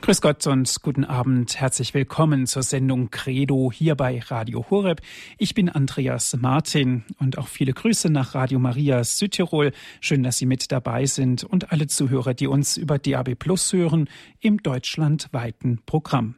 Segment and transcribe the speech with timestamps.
[0.00, 1.60] Grüß Gott und guten Abend.
[1.60, 5.02] Herzlich willkommen zur Sendung Credo hier bei Radio Horeb.
[5.38, 9.72] Ich bin Andreas Martin und auch viele Grüße nach Radio Maria Südtirol.
[10.00, 14.08] Schön, dass Sie mit dabei sind und alle Zuhörer, die uns über DAB Plus hören
[14.40, 16.36] im deutschlandweiten Programm.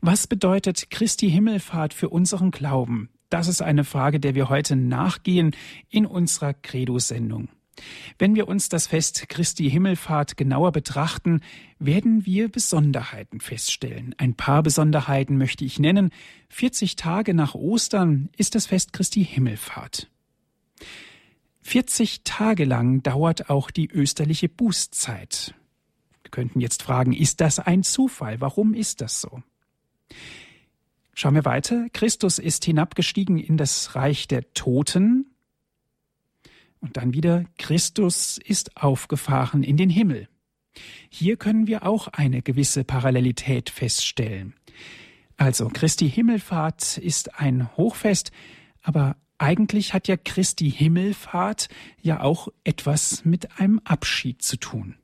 [0.00, 3.10] Was bedeutet Christi Himmelfahrt für unseren Glauben?
[3.30, 5.54] Das ist eine Frage, der wir heute nachgehen
[5.88, 7.48] in unserer Credo-Sendung.
[8.18, 11.40] Wenn wir uns das Fest Christi Himmelfahrt genauer betrachten,
[11.78, 14.14] werden wir Besonderheiten feststellen.
[14.18, 16.10] Ein paar Besonderheiten möchte ich nennen.
[16.50, 20.10] 40 Tage nach Ostern ist das Fest Christi Himmelfahrt.
[21.62, 25.54] 40 Tage lang dauert auch die österliche Bußzeit.
[26.22, 28.40] Wir könnten jetzt fragen, ist das ein Zufall?
[28.40, 29.42] Warum ist das so?
[31.14, 31.86] Schauen wir weiter.
[31.92, 35.31] Christus ist hinabgestiegen in das Reich der Toten.
[36.82, 40.28] Und dann wieder, Christus ist aufgefahren in den Himmel.
[41.08, 44.54] Hier können wir auch eine gewisse Parallelität feststellen.
[45.36, 48.32] Also Christi Himmelfahrt ist ein Hochfest,
[48.82, 51.68] aber eigentlich hat ja Christi Himmelfahrt
[52.00, 54.96] ja auch etwas mit einem Abschied zu tun.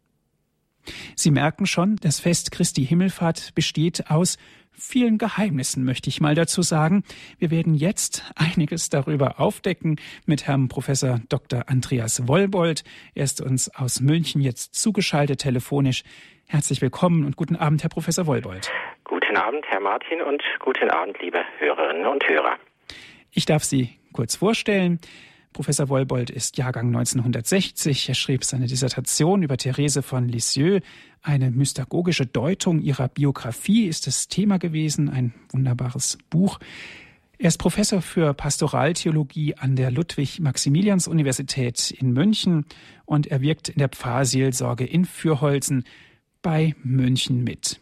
[1.15, 4.39] Sie merken schon, das Fest Christi Himmelfahrt besteht aus
[4.79, 7.03] vielen Geheimnissen, möchte ich mal dazu sagen.
[7.39, 11.65] Wir werden jetzt einiges darüber aufdecken mit Herrn Professor Dr.
[11.67, 12.85] Andreas Wollbold.
[13.15, 16.05] Er ist uns aus München jetzt zugeschaltet telefonisch.
[16.47, 18.71] Herzlich willkommen und guten Abend, Herr Professor Wollbold.
[19.05, 22.57] Guten Abend, Herr Martin, und guten Abend, liebe Hörerinnen und Hörer.
[23.33, 25.01] Ich darf Sie kurz vorstellen.
[25.59, 28.09] Professor Wollbold ist Jahrgang 1960.
[28.09, 30.85] Er schrieb seine Dissertation über Therese von Lisieux.
[31.21, 35.09] Eine mystagogische Deutung ihrer Biografie ist das Thema gewesen.
[35.09, 36.61] Ein wunderbares Buch.
[37.39, 42.65] Er ist Professor für Pastoraltheologie an der Ludwig-Maximilians-Universität in München
[43.05, 45.83] und er wirkt in der Pfarrseelsorge in Fürholzen
[46.41, 47.81] bei München mit.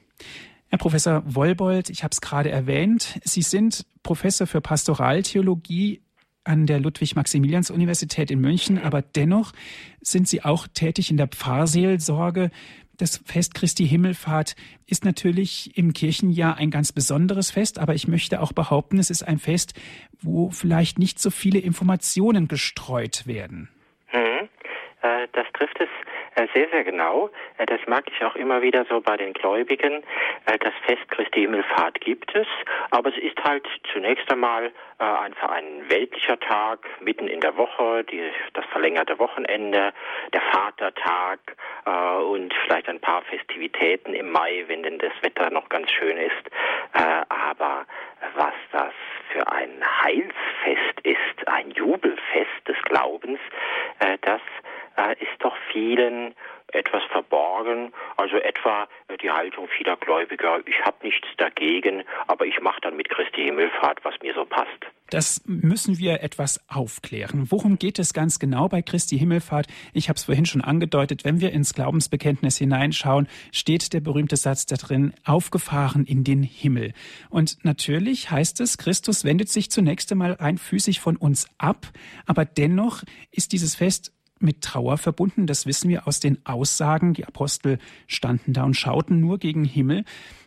[0.68, 6.00] Herr Professor Wollbold, ich habe es gerade erwähnt, Sie sind Professor für Pastoraltheologie
[6.46, 9.52] an der Ludwig-Maximilians-Universität in München, aber dennoch
[10.00, 12.50] sind Sie auch tätig in der Pfarrseelsorge.
[12.96, 14.56] Das Fest Christi Himmelfahrt
[14.86, 19.22] ist natürlich im Kirchenjahr ein ganz besonderes Fest, aber ich möchte auch behaupten, es ist
[19.22, 19.74] ein Fest,
[20.22, 23.68] wo vielleicht nicht so viele Informationen gestreut werden.
[24.06, 24.48] Hm.
[25.02, 25.88] Das trifft es
[26.52, 27.30] sehr, sehr genau.
[27.58, 30.02] Äh, das mag ich auch immer wieder so bei den Gläubigen.
[30.46, 32.46] Äh, das Fest Christi Himmelfahrt gibt es,
[32.90, 38.30] aber es ist halt zunächst einmal einfach ein weltlicher Tag mitten in der Woche, die,
[38.54, 39.92] das verlängerte Wochenende,
[40.32, 41.38] der Vatertag
[42.24, 46.50] und vielleicht ein paar Festivitäten im Mai, wenn denn das Wetter noch ganz schön ist.
[46.94, 47.84] aber
[48.36, 48.94] was das
[49.32, 53.38] für ein Heilsfest ist, ein Jubelfest des Glaubens,
[54.22, 54.40] das äh,
[55.18, 56.34] ist doch vielen
[56.72, 62.60] etwas verborgen, also etwa äh, die Haltung vieler Gläubiger, ich habe nichts dagegen, aber ich
[62.60, 64.86] mache dann mit Christi Himmelfahrt, was mir so passt.
[65.10, 67.46] Das müssen wir etwas aufklären.
[67.50, 69.68] Worum geht es ganz genau bei Christi Himmelfahrt?
[69.92, 74.66] Ich habe es vorhin schon angedeutet, wenn wir ins Glaubensbekenntnis hineinschauen, steht der berühmte Satz
[74.66, 76.92] da drin, aufgefahren in den Himmel.
[77.30, 81.86] Und natürlich heißt es, Christus wendet sich zunächst einmal rein physisch von uns ab,
[82.26, 85.46] aber dennoch ist dieses Fest mit Trauer verbunden.
[85.46, 87.14] Das wissen wir aus den Aussagen.
[87.14, 90.04] Die Apostel standen da und schauten nur gegen Himmel.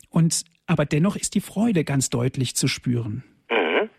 [0.10, 3.24] Und aber dennoch ist die Freude ganz deutlich zu spüren.
[3.50, 3.90] Mhm.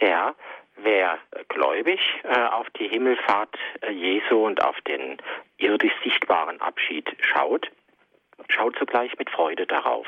[0.00, 0.34] Ja,
[0.76, 1.18] wer
[1.48, 5.16] gläubig äh, auf die Himmelfahrt äh, Jesu und auf den
[5.56, 7.70] irdisch sichtbaren Abschied schaut,
[8.48, 10.06] schaut zugleich mit Freude darauf.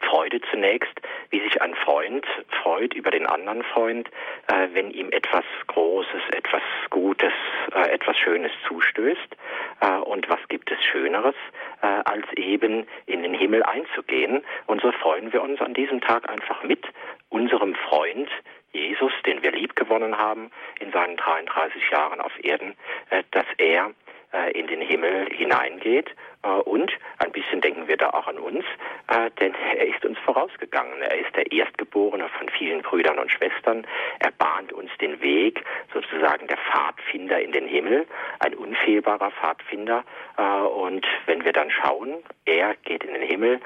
[0.00, 2.26] Freude zunächst, wie sich ein Freund
[2.62, 4.08] freut über den anderen Freund,
[4.48, 7.32] äh, wenn ihm etwas Großes, etwas Gutes,
[7.74, 9.36] äh, etwas Schönes zustößt.
[9.80, 11.34] Äh, und was gibt es Schöneres,
[11.82, 14.44] äh, als eben in den Himmel einzugehen?
[14.66, 16.84] Und so freuen wir uns an diesem Tag einfach mit
[17.28, 18.28] unserem Freund,
[18.72, 22.74] Jesus, den wir lieb gewonnen haben in seinen 33 Jahren auf Erden,
[23.10, 23.90] äh, dass er
[24.52, 26.10] in den Himmel hineingeht.
[26.44, 28.64] Äh, und ein bisschen denken wir da auch an uns,
[29.08, 31.00] äh, denn er ist uns vorausgegangen.
[31.02, 33.86] Er ist der Erstgeborene von vielen Brüdern und Schwestern.
[34.20, 38.06] Er bahnt uns den Weg, sozusagen der Pfadfinder in den Himmel,
[38.40, 40.04] ein unfehlbarer Pfadfinder.
[40.36, 43.60] Und wenn wir dann schauen, er geht in den Himmel,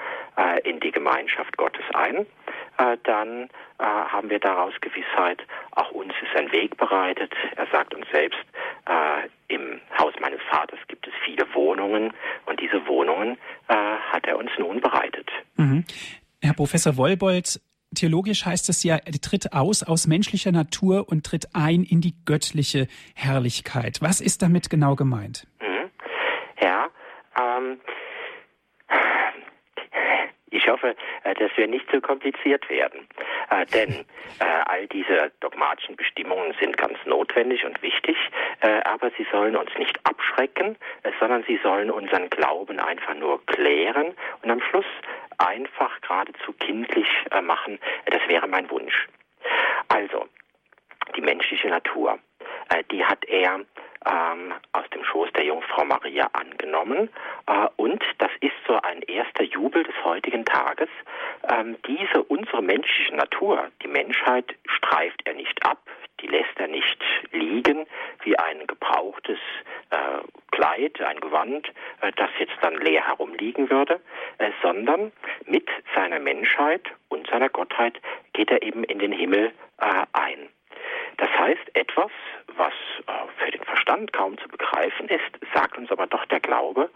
[0.65, 2.27] in die Gemeinschaft Gottes ein,
[3.05, 3.49] dann
[3.79, 5.43] haben wir daraus Gewissheit,
[5.73, 7.33] auch uns ist ein Weg bereitet.
[7.57, 8.39] Er sagt uns selbst,
[9.49, 12.13] im Haus meines Vaters gibt es viele Wohnungen
[12.47, 13.39] und diese Wohnungen
[13.69, 15.29] äh, hat er uns nun bereitet.
[15.57, 15.85] Mhm.
[16.43, 17.61] Herr Professor Wollbold,
[17.95, 22.15] theologisch heißt es ja, er tritt aus aus menschlicher Natur und tritt ein in die
[22.25, 23.99] göttliche Herrlichkeit.
[24.01, 25.47] Was ist damit genau gemeint?
[25.61, 25.91] Mhm.
[26.61, 26.89] Ja,
[27.41, 27.81] ähm,
[30.69, 30.95] ich hoffe,
[31.25, 33.09] äh, dass wir nicht zu kompliziert werden.
[33.49, 33.91] Äh, denn
[34.41, 38.17] äh, all diese dogmatischen Bestimmungen sind ganz notwendig und wichtig,
[38.85, 40.77] aber sie sollen uns nicht abschrecken,
[41.21, 44.85] sondern sie sollen unseren Glauben einfach nur klären und am Schluss
[45.39, 47.07] einfach geradezu kindlich
[47.43, 47.79] machen.
[48.07, 49.09] Das wäre mein Wunsch.
[49.89, 50.27] Also,
[51.17, 52.19] die menschliche Natur,
[52.91, 53.61] die hat er
[54.07, 57.11] ähm, aus dem Schoß der Jungfrau Maria angenommen.
[57.47, 60.89] Äh, und das ist so ein erster Jubel des heutigen Tages.
[61.49, 65.79] Ähm, diese unsere menschliche Natur, die Menschheit streift er nicht ab,
[66.21, 67.87] die lässt er nicht liegen
[68.23, 69.39] wie ein gebrauchtes
[69.91, 69.97] äh,
[70.51, 71.69] Kleid, ein Gewand,
[72.01, 74.01] äh, das jetzt dann leer herumliegen würde,
[74.39, 75.13] äh, sondern
[75.47, 78.01] mit seiner Menschheit und seiner Gottheit
[78.33, 80.49] geht er eben in den Himmel äh, ein.
[81.19, 82.11] Das heißt, etwas,
[82.57, 82.73] was
[83.07, 86.91] äh, für den Verstand kaum zu begreifen ist, sagt uns aber doch der Glaube,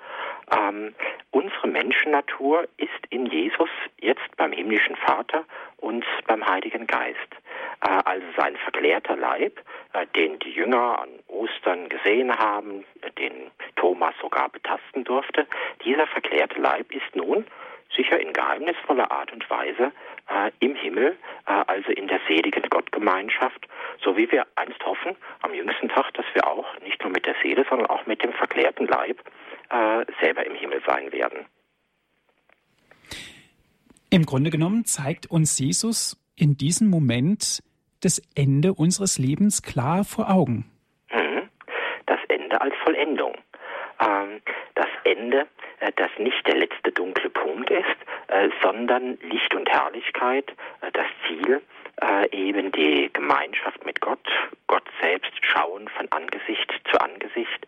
[0.56, 0.94] ähm,
[1.32, 3.68] unsere Menschennatur ist in Jesus
[4.00, 5.44] jetzt beim himmlischen Vater
[5.78, 7.18] und beim Heiligen Geist.
[7.84, 9.60] Äh, also sein verklärter Leib,
[9.92, 15.48] äh, den die Jünger an Ostern gesehen haben, äh, den Thomas sogar betasten durfte,
[15.84, 17.44] dieser verklärte Leib ist nun
[17.96, 19.92] sicher in geheimnisvoller Art und Weise
[20.60, 21.16] im Himmel,
[21.46, 23.68] äh, also in der seligen Gottgemeinschaft,
[24.02, 27.34] so wie wir einst hoffen, am jüngsten Tag, dass wir auch nicht nur mit der
[27.42, 29.18] Seele, sondern auch mit dem verklärten Leib
[29.70, 31.46] äh, selber im Himmel sein werden.
[34.10, 37.62] Im Grunde genommen zeigt uns Jesus in diesem Moment
[38.02, 40.70] das Ende unseres Lebens klar vor Augen.
[41.10, 41.48] Mhm.
[42.06, 43.34] Das Ende als Vollendung.
[44.02, 44.42] Ähm,
[44.74, 45.46] das Ende
[45.82, 47.96] äh, das nicht der letzte dunkle Punkt ist,
[48.28, 50.50] äh, sondern Licht und Herrlichkeit,
[50.80, 51.60] äh, das Ziel,
[52.32, 54.26] eben die Gemeinschaft mit Gott,
[54.66, 57.64] Gott selbst schauen von Angesicht zu Angesicht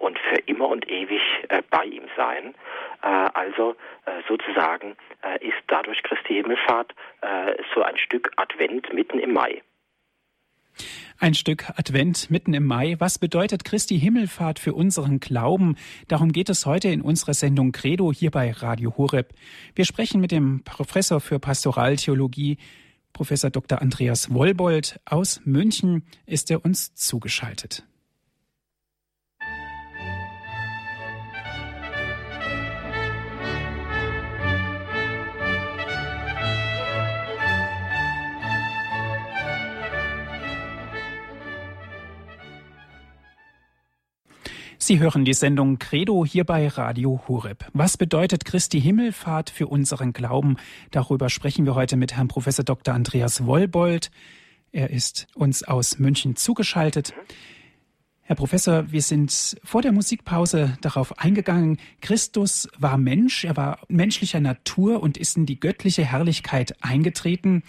[0.00, 1.20] und für immer und ewig
[1.70, 2.54] bei ihm sein.
[3.02, 3.76] Also
[4.26, 4.96] sozusagen
[5.40, 6.92] ist dadurch Christi Himmelfahrt
[7.72, 9.62] so ein Stück Advent mitten im Mai.
[11.18, 12.96] Ein Stück Advent mitten im Mai.
[12.98, 15.76] Was bedeutet Christi Himmelfahrt für unseren Glauben?
[16.06, 19.34] Darum geht es heute in unserer Sendung Credo hier bei Radio Horeb.
[19.74, 22.58] Wir sprechen mit dem Professor für Pastoraltheologie,
[23.12, 23.82] Professor Dr.
[23.82, 27.84] Andreas Wollbold aus München ist er uns zugeschaltet.
[44.88, 47.66] Sie hören die Sendung Credo hier bei Radio Horeb.
[47.74, 50.56] Was bedeutet Christi Himmelfahrt für unseren Glauben?
[50.92, 52.94] Darüber sprechen wir heute mit Herrn Professor Dr.
[52.94, 54.10] Andreas Wollbold.
[54.72, 57.12] Er ist uns aus München zugeschaltet.
[58.22, 64.40] Herr Professor, wir sind vor der Musikpause darauf eingegangen, Christus war Mensch, er war menschlicher
[64.40, 67.62] Natur und ist in die göttliche Herrlichkeit eingetreten.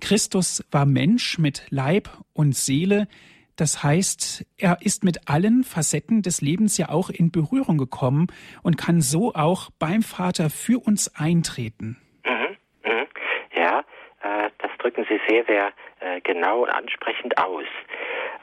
[0.00, 3.06] Christus war Mensch mit Leib und Seele.
[3.56, 8.26] Das heißt, er ist mit allen Facetten des Lebens ja auch in Berührung gekommen
[8.62, 11.96] und kann so auch beim Vater für uns eintreten.
[12.24, 13.06] Mhm, mhm.
[13.54, 13.80] Ja,
[14.22, 17.64] äh, das drücken Sie sehr, sehr äh, genau und ansprechend aus.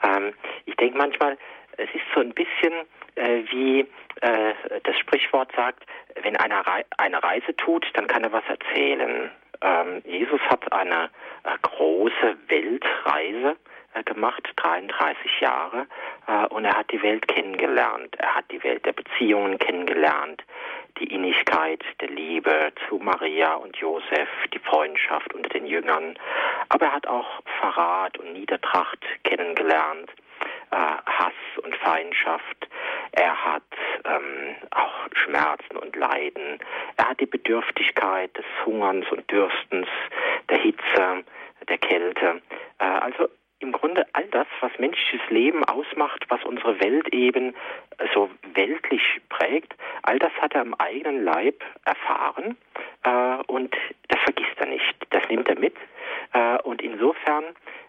[0.02, 0.34] Ähm,
[0.66, 1.38] ich denke manchmal,
[1.76, 2.72] es ist so ein bisschen
[3.14, 3.80] äh, wie
[4.20, 5.84] äh, das Sprichwort sagt,
[6.22, 9.30] wenn einer Re eine Reise tut, dann kann er was erzählen.
[9.60, 11.10] Ähm, Jesus hat eine
[11.44, 13.56] äh, große Weltreise
[14.02, 15.86] gemacht, 33 Jahre,
[16.26, 18.16] äh, und er hat die Welt kennengelernt.
[18.18, 20.42] Er hat die Welt der Beziehungen kennengelernt,
[20.98, 26.16] die Innigkeit der Liebe zu Maria und Josef, die Freundschaft unter den Jüngern.
[26.68, 30.10] Aber er hat auch Verrat und Niedertracht kennengelernt,
[30.70, 31.32] äh, Hass
[31.62, 32.68] und Feindschaft.
[33.12, 33.62] Er hat
[34.04, 36.58] ähm, auch Schmerzen und Leiden.
[36.96, 39.88] Er hat die Bedürftigkeit des Hungerns und Dürstens,
[40.48, 41.24] der Hitze,
[41.68, 42.42] der Kälte.
[42.78, 43.28] Äh, also
[43.64, 47.54] im Grunde all das, was menschliches Leben ausmacht, was unsere Welt eben
[48.12, 52.56] so weltlich prägt, all das hat er am eigenen Leib erfahren
[53.04, 53.74] äh, und
[54.08, 54.94] das vergisst er nicht.
[55.10, 55.74] Das nimmt er mit.
[56.32, 57.44] Äh, und insofern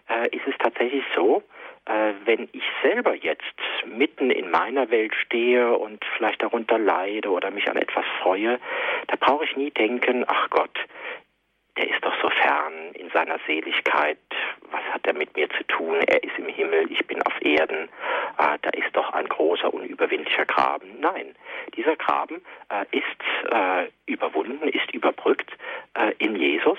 [0.08, 1.42] äh, ist es tatsächlich so,
[1.86, 3.42] äh, wenn ich selber jetzt
[3.86, 8.58] mitten in meiner Welt stehe und vielleicht darunter leide oder mich an etwas freue,
[9.08, 10.76] da brauche ich nie denken, ach Gott,
[11.76, 14.18] der ist doch so fern in seiner Seligkeit.
[14.70, 15.96] Was hat er mit mir zu tun?
[16.06, 17.88] Er ist im Himmel, ich bin auf Erden.
[18.36, 21.00] Ah, da ist doch ein großer, unüberwindlicher Graben.
[21.00, 21.34] Nein,
[21.76, 25.50] dieser Graben äh, ist äh, überwunden, ist überbrückt
[25.94, 26.78] äh, in Jesus,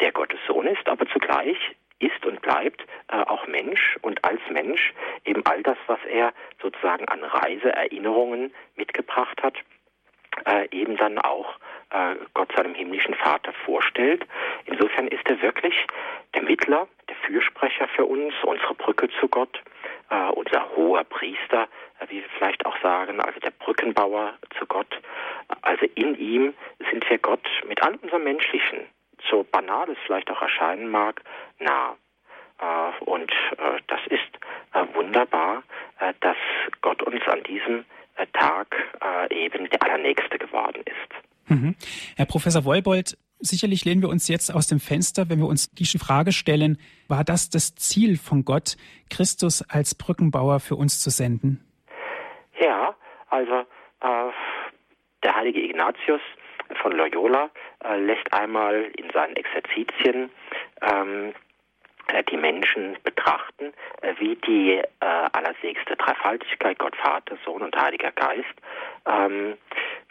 [0.00, 1.58] der Gottes Sohn ist, aber zugleich
[1.98, 4.92] ist und bleibt äh, auch Mensch und als Mensch
[5.24, 6.32] eben all das, was er
[6.62, 9.54] sozusagen an Reiseerinnerungen mitgebracht hat,
[10.46, 11.56] äh, eben dann auch
[11.90, 14.26] äh, Gott seinem himmlischen Vater vorstellt.
[14.66, 15.74] Insofern ist er wirklich
[16.34, 19.62] der Mittler, der Fürsprecher für uns, unsere Brücke zu Gott,
[20.10, 21.68] äh, unser hoher Priester,
[22.00, 25.00] äh, wie wir vielleicht auch sagen, also der Brückenbauer zu Gott.
[25.62, 26.54] Also in ihm
[26.90, 28.86] sind wir Gott mit all unserem Menschlichen,
[29.30, 31.22] so banal es vielleicht auch erscheinen mag,
[31.58, 31.96] nah.
[32.60, 34.28] Äh, und äh, das ist
[34.94, 35.64] wunderbar,
[36.20, 36.36] dass
[36.82, 37.84] Gott uns an diesem
[38.32, 38.74] Tag
[39.30, 41.50] eben der Allernächste geworden ist.
[41.50, 41.76] Mhm.
[42.16, 45.98] Herr Professor Wolbold, sicherlich lehnen wir uns jetzt aus dem Fenster, wenn wir uns diese
[45.98, 48.76] Frage stellen, war das das Ziel von Gott,
[49.10, 51.64] Christus als Brückenbauer für uns zu senden?
[52.60, 52.94] Ja,
[53.30, 53.64] also
[54.00, 54.32] äh,
[55.22, 56.20] der heilige Ignatius
[56.82, 57.50] von Loyola
[57.84, 60.30] äh, lässt einmal in seinen Exerzitien
[60.82, 61.47] ähm, äh,
[62.30, 63.72] die Menschen betrachten,
[64.02, 64.84] äh, wie die äh,
[65.32, 68.54] allerseligste Dreifaltigkeit, Gott Vater, Sohn und Heiliger Geist,
[69.06, 69.56] ähm,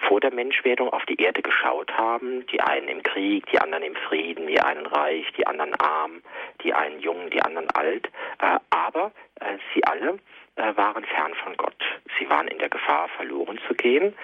[0.07, 3.95] vor der Menschwerdung auf die Erde geschaut haben, die einen im Krieg, die anderen im
[3.95, 6.21] Frieden, die einen reich, die anderen arm,
[6.63, 8.07] die einen jung, die anderen alt,
[8.39, 10.19] äh, aber äh, sie alle
[10.55, 11.83] äh, waren fern von Gott.
[12.19, 14.15] Sie waren in der Gefahr, verloren zu gehen.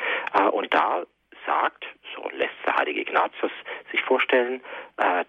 [0.51, 1.03] Und da
[1.45, 3.51] sagt, so lässt der heilige Ignatius
[3.91, 4.61] sich vorstellen,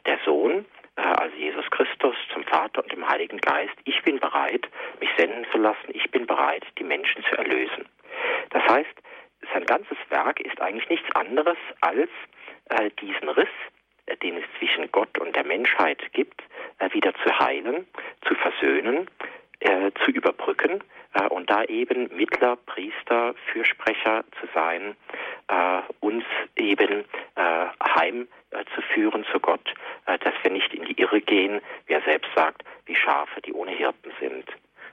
[0.06, 4.68] der Sohn äh, also Jesus Christus, zum Vater und dem Heiligen Geist, ich bin bereit,
[5.00, 7.86] mich senden zu lassen, ich bin bereit, die Menschen zu erlösen.
[8.50, 8.94] Das heißt,
[9.52, 12.10] sein ganzes Werk ist eigentlich nichts anderes als
[12.70, 13.48] äh, diesen Riss,
[14.06, 16.42] äh, den es zwischen Gott und der Menschheit gibt,
[16.78, 17.86] äh, wieder zu heilen,
[18.26, 19.10] zu versöhnen,
[19.60, 20.93] äh, zu überbrücken äh,
[21.30, 24.96] und da eben Mittler, Priester, Fürsprecher zu sein,
[26.00, 26.24] uns
[26.56, 27.04] eben
[27.36, 29.72] heimzuführen zu Gott,
[30.06, 33.72] dass wir nicht in die Irre gehen, wie er selbst sagt, wie Schafe, die ohne
[33.72, 34.44] Hirten sind.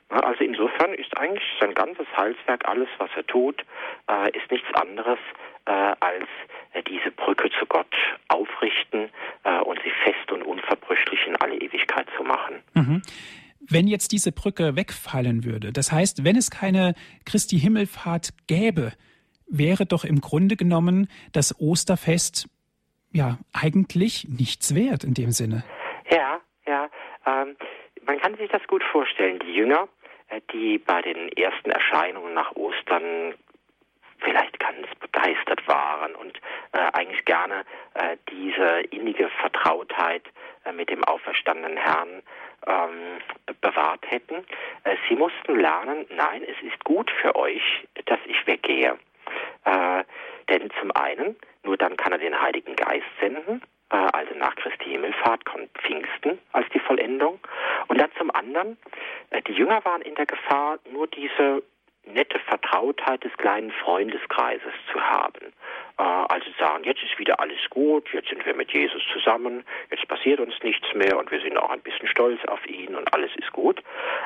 [0.10, 3.64] Also insofern ist eigentlich sein ganzes Heilswerk, alles, was er tut,
[4.34, 5.20] ist nichts anderes
[5.66, 6.28] als
[6.88, 7.96] diese Brücke zu Gott
[8.28, 9.10] aufrichten
[9.64, 12.62] und sie fest und unverbrüchlich in alle Ewigkeit zu machen.
[12.74, 13.02] Mhm.
[13.70, 18.94] Wenn jetzt diese Brücke wegfallen würde, das heißt, wenn es keine Christi Himmelfahrt gäbe,
[19.48, 22.48] wäre doch im Grunde genommen das Osterfest
[23.12, 25.64] ja eigentlich nichts wert in dem Sinne.
[26.10, 26.90] Ja, ja.
[27.26, 27.56] Ähm,
[28.06, 29.40] man kann sich das gut vorstellen.
[29.40, 29.88] Die Jünger,
[30.30, 33.36] äh, die bei den ersten Erscheinungen nach Ostern
[34.20, 36.38] vielleicht ganz begeistert waren und
[36.72, 37.64] äh, eigentlich gerne
[37.96, 40.24] äh, diese innige Vertrautheit
[40.64, 42.22] äh, mit dem auferstandenen Herrn
[42.68, 43.20] ähm,
[43.62, 44.46] bewahrt hätten.
[44.84, 48.98] Äh, sie mussten lernen, nein, es ist gut für euch, dass ich weggehe.
[49.66, 50.04] Äh,
[50.50, 54.90] denn zum einen, nur dann kann er den Heiligen Geist senden, äh, also nach Christi
[54.90, 57.40] Himmelfahrt kommt Pfingsten als die Vollendung.
[57.88, 58.78] Und dann zum anderen,
[59.30, 61.64] äh, die Jünger waren in der Gefahr, nur diese
[62.06, 65.54] nette Vertrautheit des kleinen Freundeskreises zu haben.
[65.98, 70.08] Äh, also sagen, jetzt ist wieder alles gut, jetzt sind wir mit Jesus zusammen, jetzt
[70.08, 73.32] passiert uns nichts mehr und wir sind auch ein bisschen stolz auf ihn und alles
[73.36, 73.82] ist gut.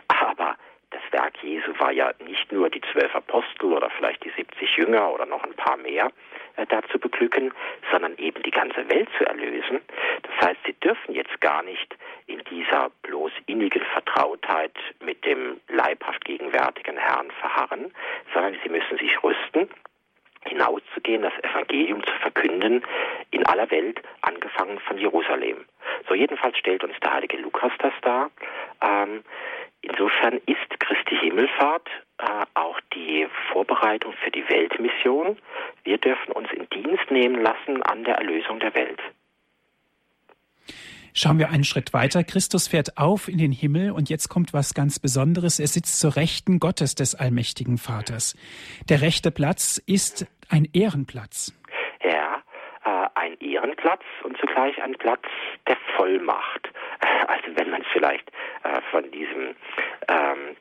[0.07, 0.55] Aber
[0.91, 5.13] das Werk Jesu war ja nicht nur die zwölf Apostel oder vielleicht die 70 Jünger
[5.13, 6.11] oder noch ein paar mehr
[6.57, 7.53] äh, dazu beglücken,
[7.91, 9.81] sondern eben die ganze Welt zu erlösen.
[10.23, 11.95] Das heißt, sie dürfen jetzt gar nicht
[12.27, 17.91] in dieser bloß innigen Vertrautheit mit dem leibhaft gegenwärtigen Herrn verharren,
[18.33, 19.69] sondern sie müssen sich rüsten
[20.47, 22.83] hinauszugehen, das Evangelium zu verkünden
[23.31, 25.65] in aller Welt, angefangen von Jerusalem.
[26.07, 28.29] So jedenfalls stellt uns der heilige Lukas das dar.
[28.81, 29.23] Ähm,
[29.87, 31.87] Insofern ist Christi Himmelfahrt
[32.17, 35.37] äh, auch die Vorbereitung für die Weltmission.
[35.83, 38.99] Wir dürfen uns in Dienst nehmen lassen an der Erlösung der Welt.
[41.13, 42.23] Schauen wir einen Schritt weiter.
[42.23, 45.59] Christus fährt auf in den Himmel und jetzt kommt was ganz Besonderes.
[45.59, 48.35] Er sitzt zur Rechten Gottes des allmächtigen Vaters.
[48.89, 51.53] Der rechte Platz ist ein Ehrenplatz.
[53.39, 55.23] Ja, äh, ein Ehrenplatz und zugleich ein Platz
[55.67, 56.69] der Vollmacht.
[57.27, 58.29] Also wenn man es vielleicht
[58.63, 59.55] äh, von diesem
[60.07, 60.55] ähm,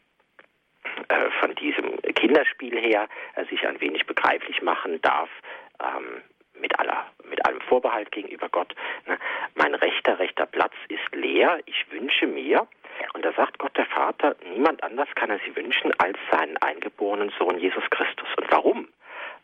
[1.09, 5.29] äh, von diesem Kinderspiel her äh, sich ein wenig begreiflich machen darf,
[5.81, 6.23] ähm,
[6.61, 8.75] mit aller mit allem Vorbehalt gegenüber Gott.
[9.07, 9.19] Ne?
[9.55, 11.61] Mein rechter rechter Platz ist leer.
[11.67, 12.67] Ich wünsche mir
[13.15, 17.33] und da sagt Gott der Vater, niemand anders kann er sie wünschen als seinen eingeborenen
[17.39, 18.29] Sohn Jesus Christus.
[18.37, 18.89] Und warum?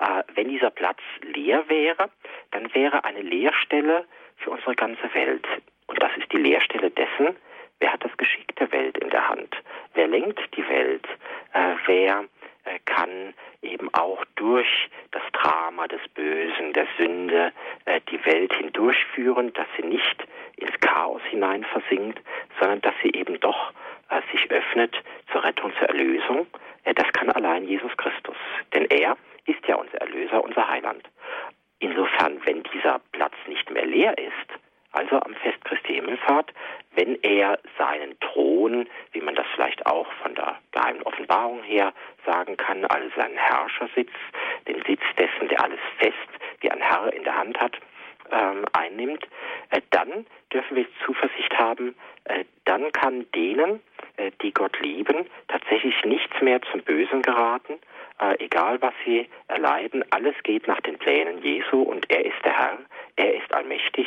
[0.00, 2.10] Äh, wenn dieser Platz leer wäre,
[2.50, 4.06] dann wäre eine Leerstelle
[4.38, 5.46] für unsere ganze Welt.
[5.86, 7.36] Und das ist die Leerstelle dessen,
[7.80, 9.54] wer hat das Geschick der Welt in der Hand?
[9.94, 11.06] Wer lenkt die Welt?
[11.52, 12.24] Äh, wer
[12.64, 17.52] äh, kann eben auch durch das Drama des Bösen, der Sünde,
[17.84, 20.26] äh, die Welt hindurchführen, dass sie nicht
[20.56, 22.20] ins Chaos hinein versinkt,
[22.58, 23.72] sondern dass sie eben doch
[24.08, 24.96] äh, sich öffnet
[25.30, 26.46] zur Rettung, zur Erlösung.
[26.84, 28.36] Äh, das kann allein Jesus Christus.
[28.72, 29.16] Denn er
[29.46, 31.08] ist ja unser Erlöser, unser Heiland.
[31.80, 34.60] insofern, wenn dieser Platz nicht mehr leer ist,
[34.92, 36.52] also am Fest Christi Himmelfahrt,
[36.94, 41.92] wenn er seinen Thron, wie man das vielleicht auch von der geheimen Offenbarung her
[42.26, 44.10] sagen kann, also seinen Herrschersitz,
[44.66, 46.16] den Sitz dessen, der alles fest
[46.60, 47.78] wie ein Herr in der Hand hat,
[48.30, 49.26] ähm, einnimmt,
[49.70, 51.94] äh, dann dürfen wir Zuversicht haben,
[52.24, 53.80] äh, dann kann denen,
[54.16, 57.78] äh, die Gott lieben, tatsächlich nichts mehr zum Bösen geraten,
[58.20, 62.56] äh, egal was sie erleiden, alles geht nach den Plänen Jesu und er ist der
[62.56, 62.78] Herr,
[63.16, 64.06] er ist allmächtig,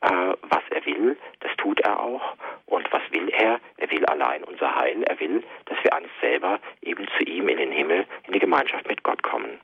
[0.00, 2.36] äh, was er will, das tut er auch
[2.66, 3.60] und was will er?
[3.76, 7.58] Er will allein unser Heil, er will, dass wir einst selber eben zu ihm in
[7.58, 9.60] den Himmel, in die Gemeinschaft mit Gott kommen.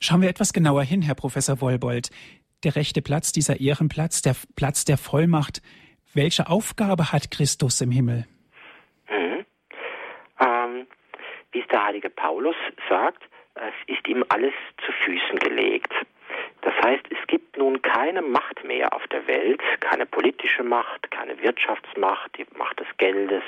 [0.00, 2.10] Schauen wir etwas genauer hin, Herr Professor Wollbold.
[2.64, 5.62] Der rechte Platz, dieser Ehrenplatz, der Platz der Vollmacht,
[6.12, 8.26] welche Aufgabe hat Christus im Himmel?
[9.08, 9.44] Mhm.
[10.40, 10.86] Ähm,
[11.52, 12.56] wie es der heilige Paulus
[12.88, 13.22] sagt,
[13.54, 15.92] es ist ihm alles zu Füßen gelegt.
[16.62, 21.40] Das heißt, es gibt nun keine Macht mehr auf der Welt, keine politische Macht, keine
[21.40, 23.44] Wirtschaftsmacht, die Macht des Geldes,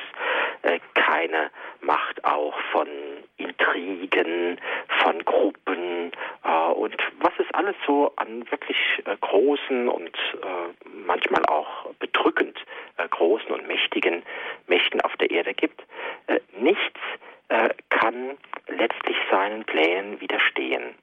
[0.62, 1.50] äh, keine
[1.80, 2.88] Macht auch von
[3.36, 4.60] Intrigen,
[5.02, 6.12] von Gruppen
[6.44, 10.16] äh, und was es alles so an wirklich äh, großen und
[11.06, 12.58] manchmal auch bedrückend
[13.10, 14.22] großen und mächtigen
[14.66, 15.82] Mächten auf der Erde gibt.
[16.58, 17.00] Nichts
[17.88, 18.36] kann
[18.68, 20.94] letztlich seinen Plänen widerstehen.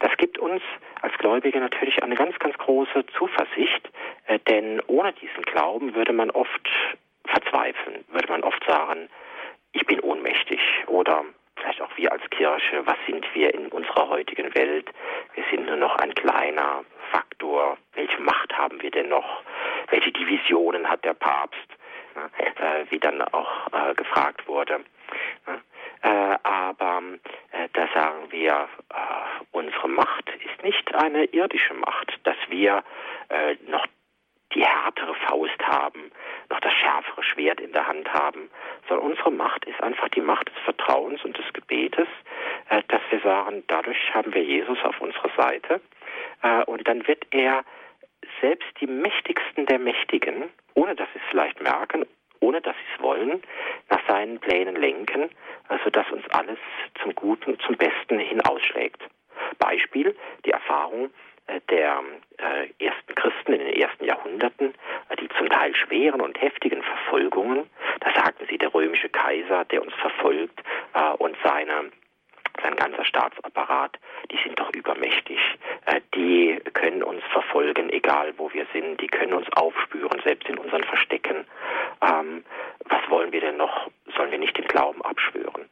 [0.00, 0.62] Das gibt uns
[1.02, 3.88] als Gläubige natürlich eine ganz, ganz große Zuversicht,
[4.26, 6.68] äh, denn ohne diesen Glauben würde man oft
[7.26, 9.08] verzweifeln, würde man oft sagen,
[9.72, 11.24] ich bin ohnmächtig oder
[11.56, 14.90] vielleicht auch wir als Kirche, was sind wir in unserer heutigen Welt?
[15.34, 17.76] Wir sind nur noch ein kleiner Faktor.
[17.94, 19.42] Welche Macht haben wir denn noch?
[19.90, 21.68] Welche Divisionen hat der Papst?
[22.16, 24.80] Äh, wie dann auch äh, gefragt wurde.
[26.02, 26.08] Äh,
[26.42, 27.02] aber
[27.52, 32.82] äh, da sagen wir, äh, unsere Macht ist nicht eine irdische Macht, dass wir
[33.28, 33.86] äh, noch
[34.54, 36.10] die härtere Faust haben,
[36.48, 38.50] noch das schärfere Schwert in der Hand haben,
[38.88, 42.08] sondern unsere Macht ist einfach die Macht des Vertrauens und des Gebetes,
[42.68, 45.80] äh, dass wir sagen, dadurch haben wir Jesus auf unserer Seite.
[46.42, 47.64] Äh, und dann wird er
[48.40, 52.06] selbst die Mächtigsten der Mächtigen, ohne dass sie es vielleicht merken,
[52.40, 53.42] ohne dass sie es wollen,
[53.88, 55.30] nach seinen Plänen lenken,
[55.68, 56.58] also dass uns alles
[57.02, 59.02] zum Guten, zum Besten hin ausschlägt.
[59.58, 61.10] Beispiel die Erfahrung
[61.46, 62.02] äh, der
[62.38, 64.74] äh, ersten Christen in den ersten Jahrhunderten,
[65.08, 67.68] äh, die zum Teil schweren und heftigen Verfolgungen,
[68.00, 70.60] da sagten sie, der römische Kaiser, der uns verfolgt
[71.18, 71.90] und seine
[72.62, 73.98] sein ganzer Staatsapparat,
[74.30, 75.38] die sind doch übermächtig.
[75.86, 79.00] Äh, die können uns verfolgen, egal wo wir sind.
[79.00, 81.46] Die können uns aufspüren, selbst in unseren Verstecken.
[82.02, 82.44] Ähm,
[82.84, 83.90] was wollen wir denn noch?
[84.16, 85.68] Sollen wir nicht den Glauben abschwören?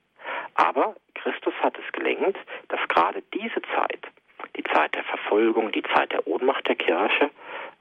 [0.54, 4.06] Aber Christus hat es gelenkt, dass gerade diese Zeit,
[4.56, 7.30] die Zeit der Verfolgung, die Zeit der Ohnmacht der Kirche,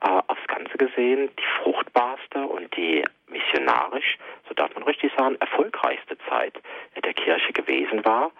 [0.02, 4.18] äh, aufs Ganze gesehen die fruchtbarste und die missionarisch,
[4.48, 6.54] so darf man richtig sagen, erfolgreichste Zeit
[7.04, 8.32] der Kirche gewesen war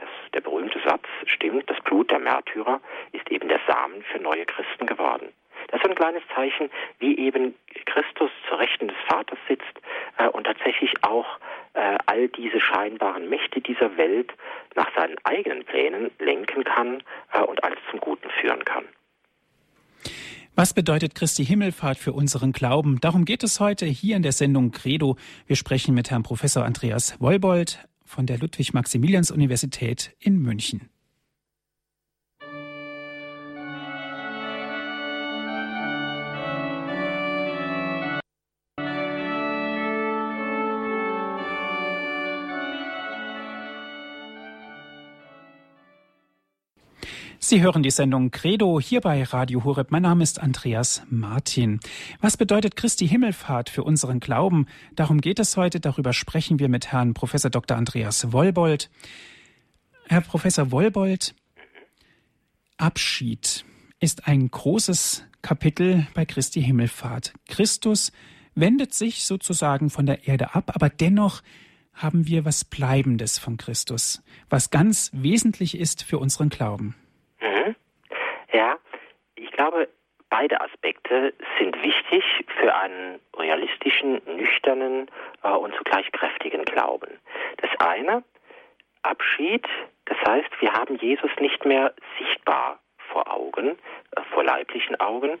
[0.00, 2.80] das, der berühmte Satz stimmt, das Blut der Märtyrer
[3.12, 5.32] ist eben der Samen für neue Christen geworden.
[5.68, 9.64] Das ist ein kleines Zeichen, wie eben Christus zur Rechten des Vaters sitzt
[10.16, 11.26] äh, und tatsächlich auch
[11.74, 14.32] äh, all diese scheinbaren Mächte dieser Welt
[14.74, 18.84] nach seinen eigenen Plänen lenken kann äh, und alles zum Guten führen kann.
[20.54, 23.00] Was bedeutet Christi Himmelfahrt für unseren Glauben?
[23.00, 25.16] Darum geht es heute hier in der Sendung Credo.
[25.46, 30.88] Wir sprechen mit Herrn Professor Andreas Wollbold, von der Ludwig-Maximilians-Universität in München.
[47.48, 49.90] Sie hören die Sendung Credo hier bei Radio Horeb.
[49.90, 51.80] Mein Name ist Andreas Martin.
[52.20, 54.66] Was bedeutet Christi Himmelfahrt für unseren Glauben?
[54.94, 55.80] Darum geht es heute.
[55.80, 57.78] Darüber sprechen wir mit Herrn Professor Dr.
[57.78, 58.90] Andreas Wollbold.
[60.08, 61.34] Herr Professor Wollbold,
[62.76, 63.64] Abschied
[63.98, 67.32] ist ein großes Kapitel bei Christi Himmelfahrt.
[67.46, 68.12] Christus
[68.56, 71.42] wendet sich sozusagen von der Erde ab, aber dennoch
[71.94, 76.94] haben wir was Bleibendes von Christus, was ganz wesentlich ist für unseren Glauben.
[79.58, 79.88] Glaube,
[80.30, 82.22] beide Aspekte sind wichtig
[82.60, 85.10] für einen realistischen, nüchternen
[85.42, 87.18] äh, und zugleich kräftigen Glauben.
[87.56, 88.22] Das eine,
[89.02, 89.66] Abschied,
[90.04, 92.78] das heißt, wir haben Jesus nicht mehr sichtbar
[93.12, 93.76] vor Augen,
[94.12, 95.40] äh, vor leiblichen Augen.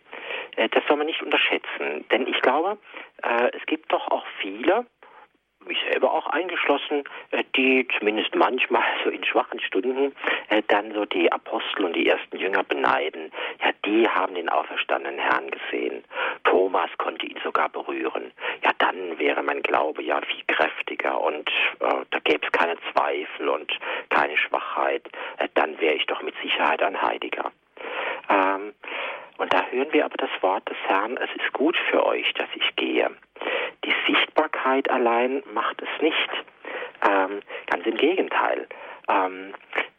[0.56, 2.76] Äh, das soll man nicht unterschätzen, denn ich glaube,
[3.22, 4.84] äh, es gibt doch auch viele,
[5.68, 10.14] mich selber auch eingeschlossen, äh, die zumindest manchmal so in schwachen Stunden
[10.48, 13.30] äh, dann so die Apostel und die ersten Jünger beneiden.
[13.62, 16.02] Ja, die haben den auferstandenen Herrn gesehen.
[16.44, 18.32] Thomas konnte ihn sogar berühren.
[18.64, 21.48] Ja, dann wäre mein Glaube ja viel kräftiger und
[21.80, 23.70] äh, da gäbe es keine Zweifel und
[24.08, 25.06] keine Schwachheit.
[25.38, 27.52] Äh, dann wäre ich doch mit Sicherheit ein Heiliger.
[28.28, 28.72] Ähm,
[29.38, 32.48] und da hören wir aber das Wort des Herrn, es ist gut für euch, dass
[32.54, 33.10] ich gehe.
[33.84, 36.30] Die Sichtbarkeit allein macht es nicht.
[37.08, 38.66] Ähm, ganz im Gegenteil.
[39.08, 39.54] Ähm,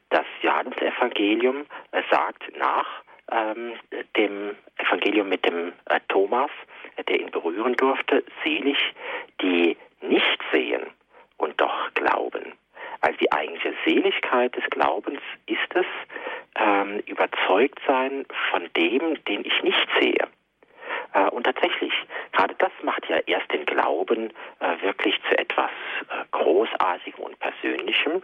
[0.09, 2.87] das Johannesevangelium äh, sagt nach
[3.31, 3.73] ähm,
[4.17, 6.49] dem Evangelium mit dem äh, Thomas,
[6.95, 8.77] äh, der ihn berühren durfte, selig,
[9.41, 10.87] die nicht sehen
[11.37, 12.53] und doch glauben.
[13.01, 15.85] Also die eigentliche Seligkeit des Glaubens ist es,
[16.55, 20.27] ähm, überzeugt sein von dem, den ich nicht sehe.
[21.13, 21.93] Äh, und tatsächlich,
[22.31, 25.71] gerade das macht ja erst den Glauben äh, wirklich zu etwas
[26.09, 28.21] äh, Großartigem und Persönlichem.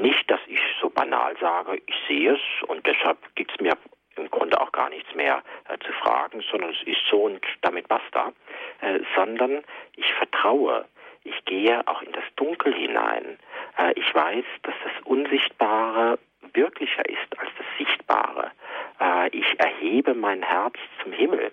[0.00, 3.76] Nicht, dass ich so banal sage, ich sehe es und deshalb gibt es mir
[4.16, 7.88] im Grunde auch gar nichts mehr äh, zu fragen, sondern es ist so und damit
[7.88, 8.32] basta,
[8.80, 9.62] äh, sondern
[9.96, 10.86] ich vertraue,
[11.24, 13.38] ich gehe auch in das Dunkel hinein.
[13.78, 16.18] Äh, ich weiß, dass das Unsichtbare
[16.52, 18.52] wirklicher ist als das Sichtbare.
[19.32, 21.50] Ich erhebe mein Herz zum Himmel.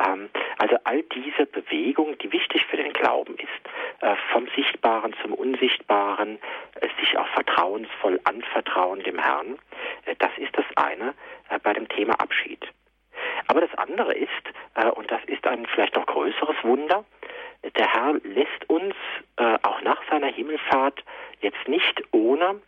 [0.00, 0.28] Ähm,
[0.58, 6.38] also all diese Bewegung, die wichtig für den Glauben ist, äh, vom Sichtbaren zum Unsichtbaren,
[6.80, 9.58] äh, sich auch vertrauensvoll anvertrauen dem Herrn,
[10.04, 11.14] äh, das ist das eine
[11.62, 12.66] bei dem Thema Abschied.
[13.46, 14.32] Aber das andere ist,
[14.96, 17.04] und das ist ein vielleicht noch größeres Wunder,
[17.78, 18.96] der Herr lässt uns
[19.62, 21.04] auch nach seiner Himmelfahrt
[21.40, 22.60] jetzt nicht ohne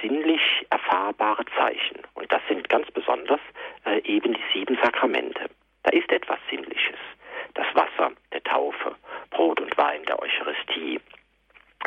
[0.00, 2.00] sinnlich erfahrbare Zeichen.
[2.14, 3.40] Und das sind ganz besonders
[3.84, 5.48] äh, eben die sieben Sakramente.
[5.82, 6.98] Da ist etwas Sinnliches.
[7.54, 8.96] Das Wasser der Taufe,
[9.30, 11.00] Brot und Wein der Eucharistie,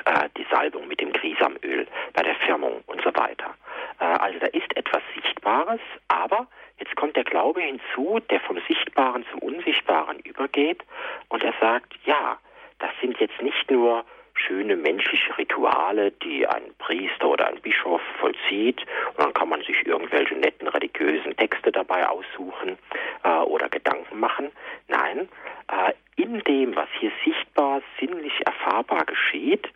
[0.05, 3.55] äh, die Salbung mit dem Grisamöl bei der Firmung und so weiter.
[3.99, 6.47] Äh, also da ist etwas Sichtbares, aber
[6.79, 10.83] jetzt kommt der Glaube hinzu, der vom Sichtbaren zum Unsichtbaren übergeht
[11.29, 12.39] und er sagt, ja,
[12.79, 14.05] das sind jetzt nicht nur
[14.47, 18.81] schöne menschliche Rituale, die ein Priester oder ein Bischof vollzieht.
[19.09, 22.77] Und dann kann man sich irgendwelche netten religiösen Texte dabei aussuchen
[23.23, 24.51] äh, oder Gedanken machen.
[24.87, 25.29] Nein,
[25.71, 29.67] äh, in dem, was hier sichtbar, sinnlich erfahrbar geschieht,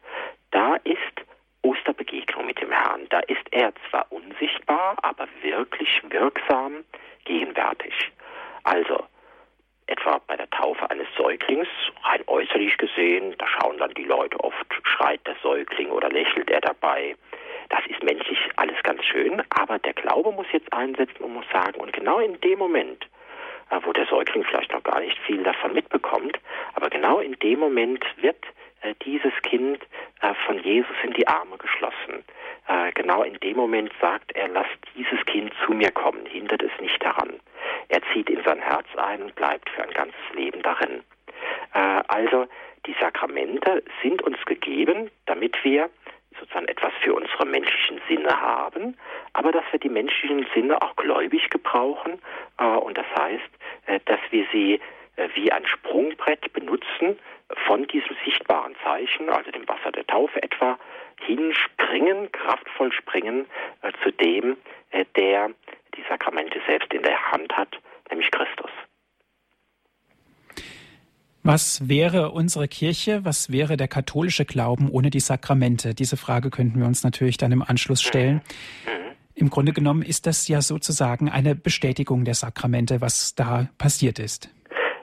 [0.51, 0.97] da ist
[1.61, 3.07] Osterbegegnung mit dem Herrn.
[3.09, 6.83] Da ist er zwar unsichtbar, aber wirklich wirksam
[7.25, 7.93] gegenwärtig.
[8.63, 9.05] Also
[9.87, 11.67] etwa bei der Taufe eines Säuglings,
[12.03, 16.61] rein äußerlich gesehen, da schauen dann die Leute oft, schreit der Säugling oder lächelt er
[16.61, 17.15] dabei.
[17.69, 21.79] Das ist menschlich alles ganz schön, aber der Glaube muss jetzt einsetzen und muss sagen,
[21.79, 23.07] und genau in dem Moment,
[23.69, 26.39] äh, wo der Säugling vielleicht noch gar nicht viel davon mitbekommt,
[26.75, 28.45] aber genau in dem Moment wird
[28.81, 29.79] äh, dieses Kind
[30.21, 32.23] äh, von Jesus in die Arme geschlossen.
[32.93, 37.03] Genau in dem Moment sagt er, lasst dieses Kind zu mir kommen, hindert es nicht
[37.03, 37.41] daran.
[37.89, 41.03] Er zieht in sein Herz ein und bleibt für ein ganzes Leben darin.
[42.07, 42.47] Also
[42.85, 45.89] die Sakramente sind uns gegeben, damit wir
[46.39, 48.97] sozusagen etwas für unsere menschlichen Sinne haben,
[49.33, 52.19] aber dass wir die menschlichen Sinne auch gläubig gebrauchen
[52.57, 54.79] und das heißt, dass wir sie
[55.35, 57.17] wie ein Sprungbrett benutzen,
[57.67, 60.77] von diesem sichtbaren Zeichen, also dem Wasser der Taufe etwa,
[61.21, 63.45] hinspringen, kraftvoll springen
[63.81, 64.57] äh, zu dem,
[64.91, 65.51] äh, der
[65.95, 67.79] die Sakramente selbst in der Hand hat,
[68.09, 68.71] nämlich Christus.
[71.45, 75.93] Was wäre unsere Kirche, was wäre der katholische Glauben ohne die Sakramente?
[75.93, 78.41] Diese Frage könnten wir uns natürlich dann im Anschluss stellen.
[78.85, 78.91] Mhm.
[78.91, 79.03] mhm.
[79.35, 84.47] Im Grunde genommen ist das ja sozusagen eine Bestätigung der Sakramente, was da passiert ist.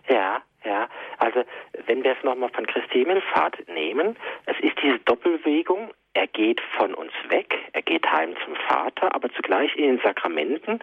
[0.08, 0.88] Ja, ja.
[1.18, 1.42] Also
[1.86, 6.94] wenn wir es nochmal von Christi Himmelfahrt nehmen, es ist diese Doppelbewegung, er geht von
[6.94, 10.78] uns weg, er geht heim zum Vater, aber zugleich in den Sakramenten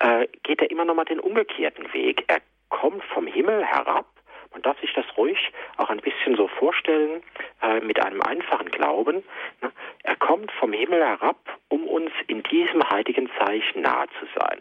[0.00, 2.24] äh, geht er immer nochmal den umgekehrten Weg.
[2.26, 4.06] Er kommt vom Himmel herab,
[4.52, 5.38] man darf sich das ruhig
[5.76, 7.22] auch ein bisschen so vorstellen,
[7.62, 9.22] äh, mit einem einfachen Glauben.
[9.62, 9.72] Ne?
[10.02, 14.58] Er kommt vom Himmel herab, um uns in diesem heiligen Zeichen nahe zu sein.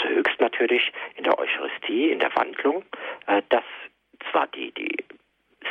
[0.00, 2.84] Zuhöchst natürlich in der Eucharistie, in der Wandlung,
[3.26, 3.64] äh, dass
[4.30, 5.04] zwar die, die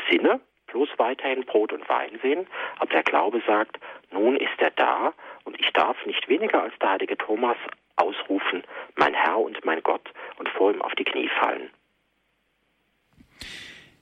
[0.09, 3.79] Sinne bloß weiterhin Brot und Wein sehen, aber der Glaube sagt,
[4.11, 7.57] nun ist er da und ich darf nicht weniger als der heilige Thomas
[7.95, 8.63] ausrufen,
[8.95, 11.69] mein Herr und mein Gott und vor ihm auf die Knie fallen.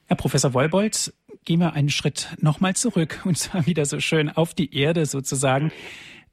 [0.08, 1.14] Herr Professor Wolbold,
[1.46, 5.72] gehen wir einen Schritt nochmal zurück und zwar wieder so schön auf die Erde sozusagen.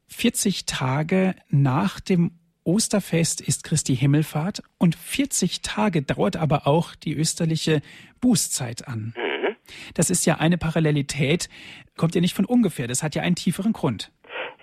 [0.09, 2.33] 40 Tage nach dem
[2.65, 7.83] Osterfest ist Christi Himmelfahrt und 40 Tage dauert aber auch die österliche
[8.21, 9.15] Bußzeit an.
[9.17, 9.57] Mhm.
[9.95, 11.49] Das ist ja eine Parallelität,
[11.97, 14.13] kommt ja nicht von ungefähr, das hat ja einen tieferen Grund.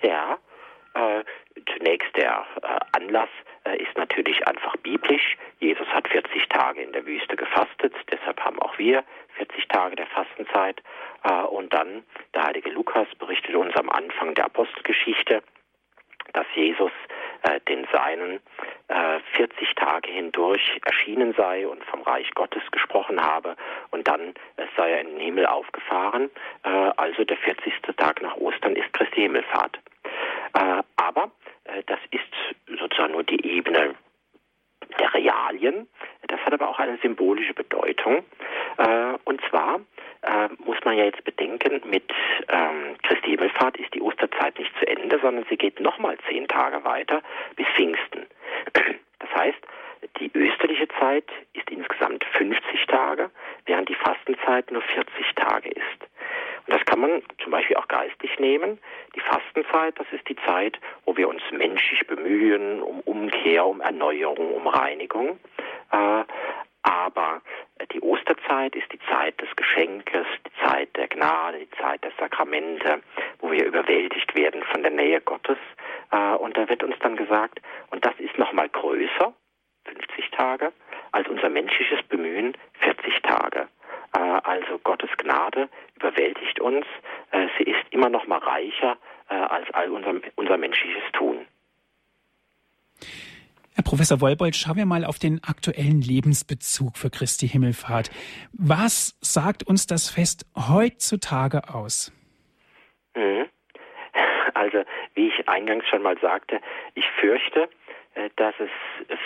[0.02, 0.38] Ja,
[0.94, 1.22] äh,
[1.76, 3.28] zunächst der äh, Anlass
[3.78, 5.36] ist natürlich einfach biblisch.
[5.60, 9.04] Jesus hat 40 Tage in der Wüste gefastet, deshalb haben auch wir
[9.36, 10.82] 40 Tage der Fastenzeit.
[11.24, 12.02] Äh, und dann,
[12.34, 15.42] der heilige Lukas berichtet uns am Anfang der Apostelgeschichte,
[16.32, 16.92] dass Jesus
[17.42, 18.40] äh, den Seinen
[18.88, 23.56] äh, 40 Tage hindurch erschienen sei und vom Reich Gottes gesprochen habe
[23.90, 26.30] und dann äh, sei er in den Himmel aufgefahren.
[26.64, 27.74] Äh, also der 40.
[27.96, 29.78] Tag nach Ostern ist Christi Himmelfahrt.
[30.54, 31.30] Äh, aber
[31.64, 33.94] äh, das ist sozusagen nur die Ebene
[34.98, 35.88] der Realien.
[36.28, 38.24] Das hat aber auch eine symbolische Bedeutung.
[38.78, 39.80] Äh, und zwar
[40.64, 42.04] muss man ja jetzt bedenken, mit
[42.48, 46.84] ähm, Christi Himmelfahrt ist die Osterzeit nicht zu Ende, sondern sie geht nochmal zehn Tage
[46.84, 47.22] weiter
[47.56, 48.26] bis Pfingsten.
[49.18, 49.58] Das heißt,
[50.18, 53.30] die österliche Zeit ist insgesamt 50 Tage,
[53.66, 56.08] während die Fastenzeit nur 40 Tage ist.
[56.66, 58.78] Und das kann man zum Beispiel auch geistig nehmen.
[59.14, 64.54] Die Fastenzeit, das ist die Zeit, wo wir uns menschlich bemühen, um Umkehr, um Erneuerung,
[64.54, 65.38] um Reinigung.
[65.90, 66.24] Äh,
[66.82, 67.40] aber
[67.92, 73.02] die Osterzeit ist die Zeit des Geschenkes, die Zeit der Gnade, die Zeit der Sakramente,
[73.38, 75.58] wo wir überwältigt werden von der Nähe Gottes.
[76.10, 79.32] Äh, und da wird uns dann gesagt, und das ist nochmal größer,
[79.84, 80.72] 50 Tage,
[81.12, 83.68] als unser menschliches Bemühen, 40 Tage.
[84.14, 85.68] Äh, also Gottes Gnade
[86.02, 86.84] überwältigt uns.
[87.30, 88.96] Äh, sie ist immer noch mal reicher
[89.28, 91.46] äh, als all unser, unser menschliches Tun.
[93.74, 98.10] Herr Professor Wolbold, schauen wir mal auf den aktuellen Lebensbezug für Christi Himmelfahrt.
[98.52, 102.12] Was sagt uns das Fest heutzutage aus?
[103.14, 103.46] Mhm.
[104.54, 104.84] Also,
[105.14, 106.60] wie ich eingangs schon mal sagte,
[106.94, 107.68] ich fürchte,
[108.36, 108.70] dass es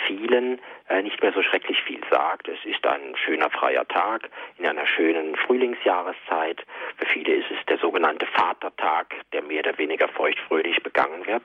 [0.05, 2.47] vielen äh, nicht mehr so schrecklich viel sagt.
[2.47, 6.63] Es ist ein schöner freier Tag in einer schönen Frühlingsjahreszeit.
[6.97, 11.43] Für viele ist es der sogenannte Vatertag, der mehr oder weniger feuchtfröhlich begangen wird.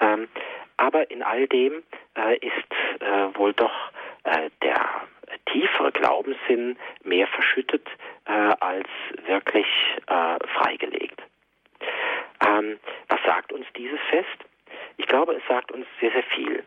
[0.00, 0.28] Ähm,
[0.76, 1.82] aber in all dem
[2.16, 3.72] äh, ist wohl doch
[4.62, 4.86] der
[5.46, 7.86] tiefere Glaubenssinn mehr verschüttet
[8.24, 8.88] als
[9.26, 9.66] wirklich
[10.06, 11.22] freigelegt.
[12.40, 14.44] Ähm, was sagt uns dieses Fest?
[14.96, 16.64] Ich glaube, es sagt uns sehr, sehr viel.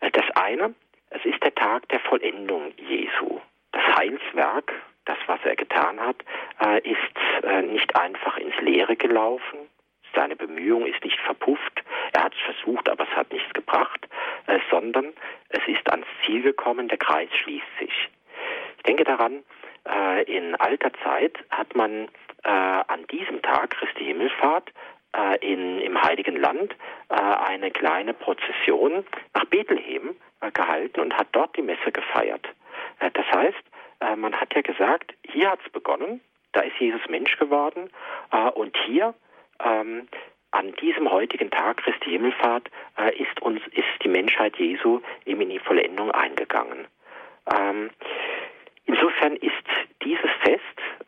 [0.00, 0.74] Äh, das eine,
[1.10, 3.40] es ist der Tag der Vollendung Jesu.
[3.72, 4.72] Das Heilswerk,
[5.04, 6.16] das, was er getan hat,
[6.64, 9.58] äh, ist äh, nicht einfach ins Leere gelaufen.
[10.14, 11.82] Seine Bemühung ist nicht verpufft.
[12.12, 14.06] Er hat es versucht, aber es hat nichts gebracht,
[14.70, 15.12] sondern
[15.48, 16.86] es ist ans Ziel gekommen.
[16.86, 18.10] Der Kreis schließt sich.
[18.76, 19.42] Ich denke daran,
[20.26, 22.08] in alter Zeit hat man
[22.44, 24.72] an diesem Tag, Christi Himmelfahrt,
[25.14, 26.74] äh, in, im Heiligen Land
[27.08, 32.46] äh, eine kleine Prozession nach Bethlehem äh, gehalten und hat dort die Messe gefeiert.
[33.00, 33.62] Äh, das heißt,
[34.00, 36.20] äh, man hat ja gesagt, hier hat es begonnen,
[36.52, 37.90] da ist Jesus Mensch geworden
[38.32, 39.14] äh, und hier
[39.64, 40.08] ähm,
[40.50, 42.70] an diesem heutigen Tag Christi Himmelfahrt
[43.18, 46.86] ist uns ist die Menschheit Jesu eben in die Vollendung eingegangen.
[47.52, 47.90] Ähm,
[48.86, 49.52] insofern ist
[50.04, 50.62] dieses Fest,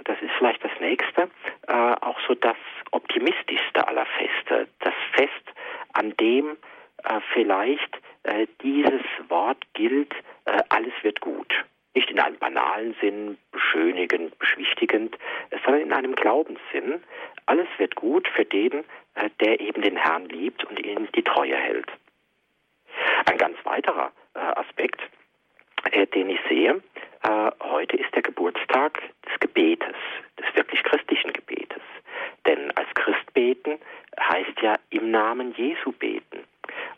[0.07, 1.29] das ist vielleicht das nächste,
[1.67, 2.57] auch so das
[2.93, 5.53] optimistischste aller Feste, das Fest,
[5.93, 6.57] an dem
[7.05, 10.13] äh, vielleicht äh, dieses Wort gilt,
[10.45, 11.53] äh, alles wird gut.
[11.95, 15.17] Nicht in einem banalen Sinn, beschönigend, beschwichtigend,
[15.65, 17.03] sondern in einem Glaubenssinn.
[17.47, 21.57] Alles wird gut für den, äh, der eben den Herrn liebt und ihm die Treue
[21.57, 21.91] hält.
[23.27, 25.01] Ein ganz weiterer äh, Aspekt,
[25.93, 26.83] äh, den ich sehe,
[27.61, 29.97] heute ist der Geburtstag des Gebetes,
[30.39, 31.83] des wirklich christlichen Gebetes.
[32.47, 33.79] Denn als Christ beten
[34.19, 36.45] heißt ja im Namen Jesu beten.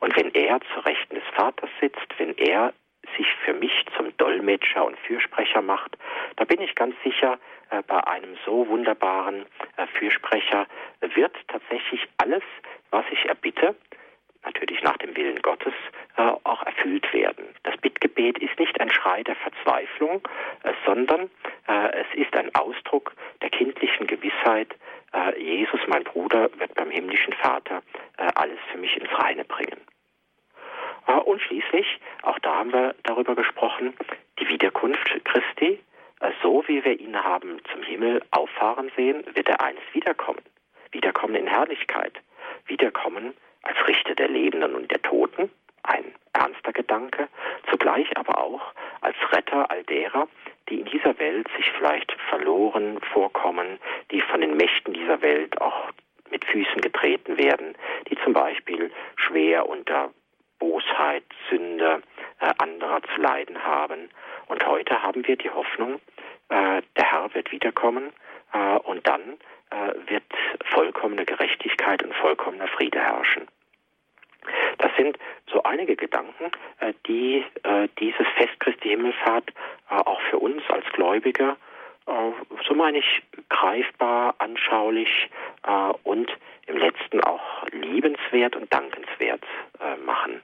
[0.01, 2.73] Und wenn er zu Rechten des Vaters sitzt, wenn er
[3.17, 5.97] sich für mich zum Dolmetscher und Fürsprecher macht,
[6.37, 7.39] da bin ich ganz sicher,
[7.71, 10.67] äh, bei einem so wunderbaren äh, Fürsprecher
[11.01, 12.43] wird tatsächlich alles,
[12.91, 13.75] was ich erbitte,
[14.45, 15.75] natürlich nach dem Willen Gottes,
[16.17, 17.45] äh, auch erfüllt werden.
[17.65, 20.23] Das Bittgebet ist nicht ein Schrei der Verzweiflung,
[20.63, 21.31] äh, sondern
[21.67, 24.75] äh, es ist ein Ausdruck der kindlichen Gewissheit,
[25.13, 27.83] äh, Jesus, mein Bruder, wird beim himmlischen Vater
[28.19, 29.81] äh, alles für mich ins Reine bringen.
[31.07, 33.95] Äh, und schließlich, auch da haben wir darüber gesprochen,
[34.39, 35.81] die Wiederkunft Christi,
[36.43, 40.43] so wie wir ihn haben zum Himmel auffahren sehen, wird er einst wiederkommen.
[40.91, 42.13] Wiederkommen in Herrlichkeit.
[42.67, 43.35] Wiederkommen
[43.69, 45.51] als Richter der Lebenden und der Toten,
[45.83, 47.29] ein ernster Gedanke,
[47.71, 50.29] zugleich aber auch als Retter all derer,
[50.69, 53.79] die in dieser Welt sich vielleicht verloren vorkommen,
[54.11, 55.91] die von den Mächten dieser Welt auch
[56.31, 57.75] mit Füßen getreten werden,
[58.11, 60.11] die zum Beispiel schwer unter
[60.59, 62.03] Bosheit, Sünde
[62.41, 64.11] äh, anderer zu leiden haben.
[64.47, 66.01] Und heute haben wir die Hoffnung,
[66.49, 68.13] äh, der Herr wird wiederkommen
[68.85, 69.37] und dann
[70.07, 70.25] wird
[70.73, 73.47] vollkommene Gerechtigkeit und vollkommener Friede herrschen.
[74.79, 75.19] Das sind
[75.53, 76.51] so einige Gedanken,
[77.07, 77.45] die
[77.99, 79.53] dieses Fest Christi Himmelfahrt
[79.89, 81.57] auch für uns als Gläubige
[82.67, 85.09] so meine ich, greifbar, anschaulich
[85.65, 86.31] äh, und
[86.67, 89.43] im letzten auch liebenswert und dankenswert
[89.81, 90.41] äh, machen.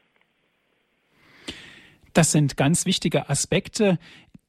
[2.12, 3.98] Das sind ganz wichtige Aspekte.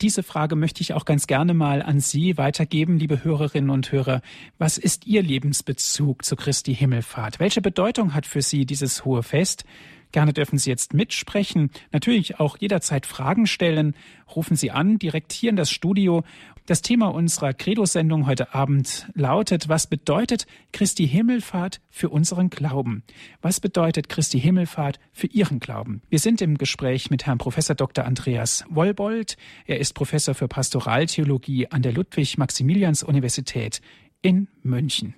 [0.02, 4.22] Diese Frage möchte ich auch ganz gerne mal an Sie weitergeben, liebe Hörerinnen und Hörer.
[4.58, 7.40] Was ist Ihr Lebensbezug zu Christi Himmelfahrt?
[7.40, 9.64] Welche Bedeutung hat für Sie dieses hohe Fest?
[10.12, 13.96] Gerne dürfen Sie jetzt mitsprechen, natürlich auch jederzeit Fragen stellen.
[14.36, 16.24] Rufen Sie an, direkt hier in das Studio.
[16.66, 23.04] Das Thema unserer Credo-Sendung heute Abend lautet, was bedeutet Christi Himmelfahrt für unseren Glauben?
[23.42, 26.02] Was bedeutet Christi Himmelfahrt für Ihren Glauben?
[26.10, 28.06] Wir sind im Gespräch mit Herrn Professor Dr.
[28.06, 29.38] Andreas Wollbold.
[29.66, 33.82] Er ist Professor für Pastoraltheologie an der Ludwig-Maximilians-Universität
[34.22, 35.14] in München.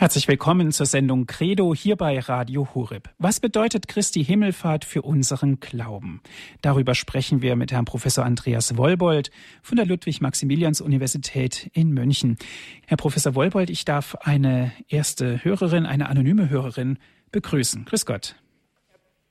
[0.00, 3.10] Herzlich willkommen zur Sendung Credo hier bei Radio Horeb.
[3.18, 6.22] Was bedeutet Christi Himmelfahrt für unseren Glauben?
[6.62, 9.30] Darüber sprechen wir mit Herrn Professor Andreas Wollbold
[9.62, 12.38] von der Ludwig-Maximilians-Universität in München.
[12.86, 16.98] Herr Professor Wollbold, ich darf eine erste Hörerin, eine anonyme Hörerin
[17.30, 17.84] begrüßen.
[17.84, 18.36] Grüß Gott.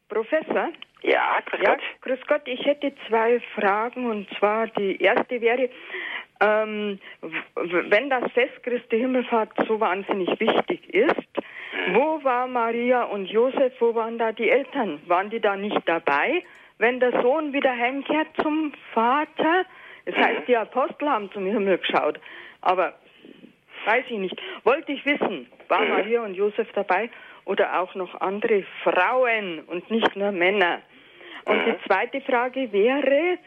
[0.07, 0.69] Professor?
[1.01, 1.81] Ja, grüß ja, Gott.
[2.01, 5.67] Grüß Gott, ich hätte zwei Fragen und zwar die erste wäre,
[6.39, 6.99] ähm,
[7.55, 11.27] wenn das Fest Christi Himmelfahrt so wahnsinnig wichtig ist,
[11.93, 15.01] wo war Maria und Josef, wo waren da die Eltern?
[15.07, 16.43] Waren die da nicht dabei?
[16.77, 19.65] Wenn der Sohn wieder heimkehrt zum Vater,
[20.05, 22.19] das heißt, die Apostel haben zum Himmel geschaut,
[22.61, 22.93] aber
[23.85, 24.41] weiß ich nicht.
[24.63, 27.09] Wollte ich wissen, war Maria und Josef dabei
[27.45, 30.81] oder auch noch andere Frauen und nicht nur Männer?
[31.45, 33.37] Und die zweite Frage wäre,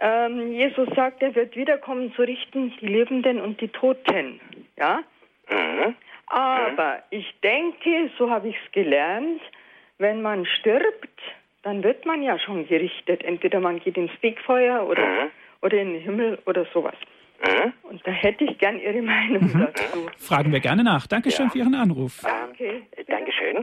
[0.00, 4.40] ähm, Jesus sagt, er wird wiederkommen zu richten die Lebenden und die Toten.
[4.78, 5.00] Ja?
[5.50, 5.94] Mhm.
[6.26, 9.40] Aber ich denke, so habe ich es gelernt,
[9.98, 11.08] wenn man stirbt,
[11.62, 13.22] dann wird man ja schon gerichtet.
[13.24, 15.30] Entweder man geht ins Fegfeuer oder, Mhm.
[15.62, 16.94] oder in den Himmel oder sowas.
[17.42, 17.72] Mhm.
[17.82, 20.08] Und da hätte ich gern Ihre Meinung dazu.
[20.18, 21.06] Fragen wir gerne nach.
[21.06, 21.50] Dankeschön Ja.
[21.52, 22.22] für Ihren Anruf.
[22.52, 22.82] Okay.
[22.96, 23.58] Äh, Dankeschön.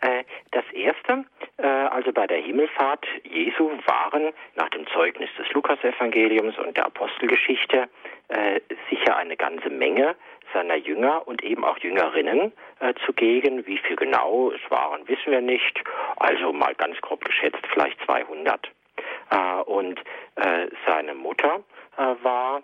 [0.00, 1.24] Äh, Das erste,
[1.66, 7.88] also bei der Himmelfahrt Jesu waren nach dem Zeugnis des Lukasevangeliums und der Apostelgeschichte
[8.28, 10.14] äh, sicher eine ganze Menge
[10.52, 13.66] seiner Jünger und eben auch Jüngerinnen äh, zugegen.
[13.66, 15.82] Wie viel genau es waren, wissen wir nicht.
[16.16, 18.70] Also mal ganz grob geschätzt vielleicht 200.
[19.30, 20.00] Äh, und
[20.36, 21.60] äh, seine Mutter
[21.96, 22.62] äh, war äh,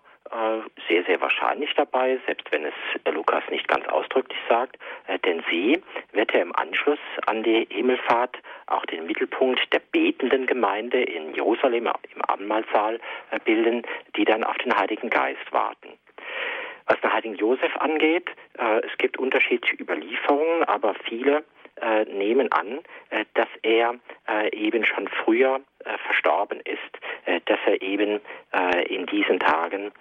[0.89, 5.43] sehr, sehr wahrscheinlich dabei, selbst wenn es äh, Lukas nicht ganz ausdrücklich sagt, äh, denn
[5.51, 8.37] sie wird ja im Anschluss an die Himmelfahrt
[8.67, 13.83] auch den Mittelpunkt der betenden Gemeinde in Jerusalem im Abendmahlsaal äh, bilden,
[14.17, 15.93] die dann auf den Heiligen Geist warten.
[16.87, 21.45] Was den heiligen Josef angeht, äh, es gibt unterschiedliche Überlieferungen, aber viele
[21.81, 23.95] äh, nehmen an, äh, dass er
[24.29, 26.81] äh, eben schon früher äh, verstorben ist,
[27.27, 28.21] äh, dass er eben
[28.53, 29.93] äh, in diesen Tagen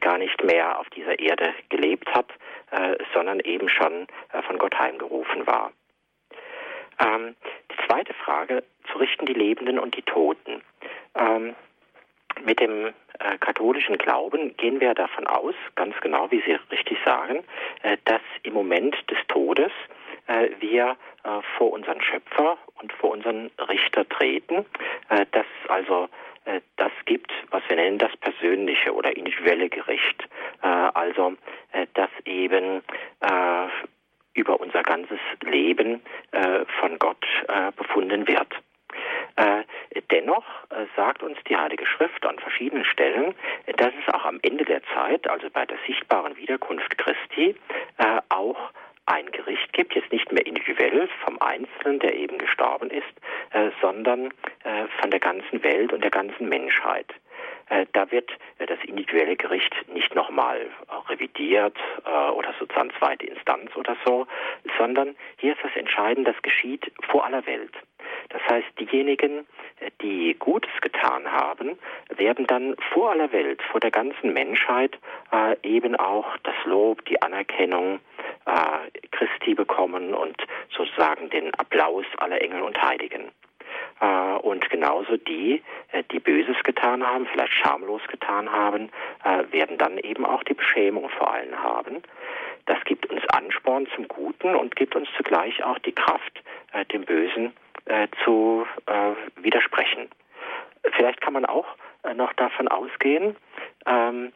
[0.00, 2.28] gar nicht mehr auf dieser Erde gelebt hat,
[3.12, 4.06] sondern eben schon
[4.46, 5.72] von Gott heimgerufen war.
[7.00, 7.34] Ähm,
[7.72, 10.62] die zweite Frage, zu richten die Lebenden und die Toten.
[11.16, 11.54] Ähm,
[12.44, 12.86] mit dem
[13.18, 17.44] äh, katholischen Glauben gehen wir davon aus, ganz genau wie Sie richtig sagen,
[17.82, 19.72] äh, dass im Moment des Todes
[20.60, 24.66] wir äh, vor unseren Schöpfer und vor unseren Richter treten,
[25.08, 26.08] äh, dass also
[26.44, 30.28] äh, das gibt, was wir nennen das persönliche oder individuelle Gericht.
[30.62, 31.34] Äh, also,
[31.72, 32.82] äh, dass eben
[33.20, 33.68] äh,
[34.34, 38.54] über unser ganzes Leben äh, von Gott äh, befunden wird.
[39.36, 39.64] Äh,
[40.10, 43.34] dennoch äh, sagt uns die Heilige Schrift an verschiedenen Stellen,
[43.66, 47.56] äh, dass es auch am Ende der Zeit, also bei der sichtbaren Wiederkunft Christi,
[47.98, 48.70] äh, auch
[49.08, 53.04] ein Gericht gibt, jetzt nicht mehr individuell vom Einzelnen, der eben gestorben ist,
[53.52, 54.26] äh, sondern
[54.64, 57.06] äh, von der ganzen Welt und der ganzen Menschheit.
[57.70, 61.76] Äh, da wird äh, das individuelle Gericht nicht nochmal äh, revidiert
[62.34, 64.26] oder sozusagen zweite Instanz oder so,
[64.78, 67.72] sondern hier ist das Entscheidende, das geschieht vor aller Welt.
[68.30, 69.46] Das heißt, diejenigen,
[70.00, 71.78] die Gutes getan haben,
[72.16, 74.98] werden dann vor aller Welt, vor der ganzen Menschheit
[75.62, 78.00] eben auch das Lob, die Anerkennung
[78.46, 80.36] äh, Christi bekommen und
[80.76, 83.30] sozusagen den Applaus aller Engel und Heiligen.
[84.00, 85.62] Äh, und genauso die,
[85.92, 88.90] äh, die Böses getan haben, vielleicht schamlos getan haben,
[89.24, 92.02] äh, werden dann eben auch die Beschämung vor allen haben.
[92.66, 96.42] Das gibt uns Ansporn zum Guten und gibt uns zugleich auch die Kraft,
[96.92, 97.54] dem Bösen
[98.22, 98.66] zu
[99.36, 100.10] widersprechen.
[100.92, 101.66] Vielleicht kann man auch
[102.14, 103.36] noch davon ausgehen,
[103.86, 104.32] ähm,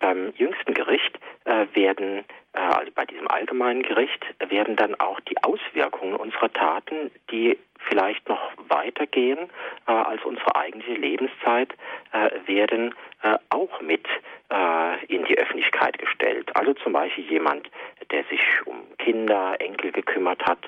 [0.00, 2.24] beim jüngsten Gericht äh, werden, äh,
[2.58, 8.52] also bei diesem allgemeinen Gericht, werden dann auch die Auswirkungen unserer Taten, die vielleicht noch
[8.68, 9.38] weitergehen
[9.86, 11.72] äh, als unsere eigentliche Lebenszeit,
[12.12, 14.06] äh, werden äh, auch mit
[14.50, 16.50] äh, in die Öffentlichkeit gestellt.
[16.54, 17.70] Also zum Beispiel jemand,
[18.10, 20.58] der sich um Kinder, Enkel gekümmert hat,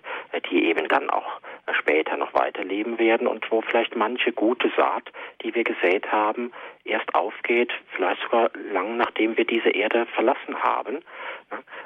[0.51, 1.41] die eben dann auch
[1.78, 5.11] später noch weiterleben werden und wo vielleicht manche gute Saat,
[5.43, 6.53] die wir gesät haben,
[6.84, 10.99] erst aufgeht, vielleicht sogar lang nachdem wir diese Erde verlassen haben.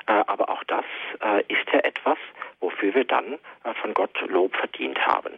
[0.06, 0.84] Äh, aber auch das
[1.20, 2.18] äh, ist ja etwas,
[2.60, 3.34] wofür wir dann
[3.64, 5.34] äh, von Gott Lob verdient haben.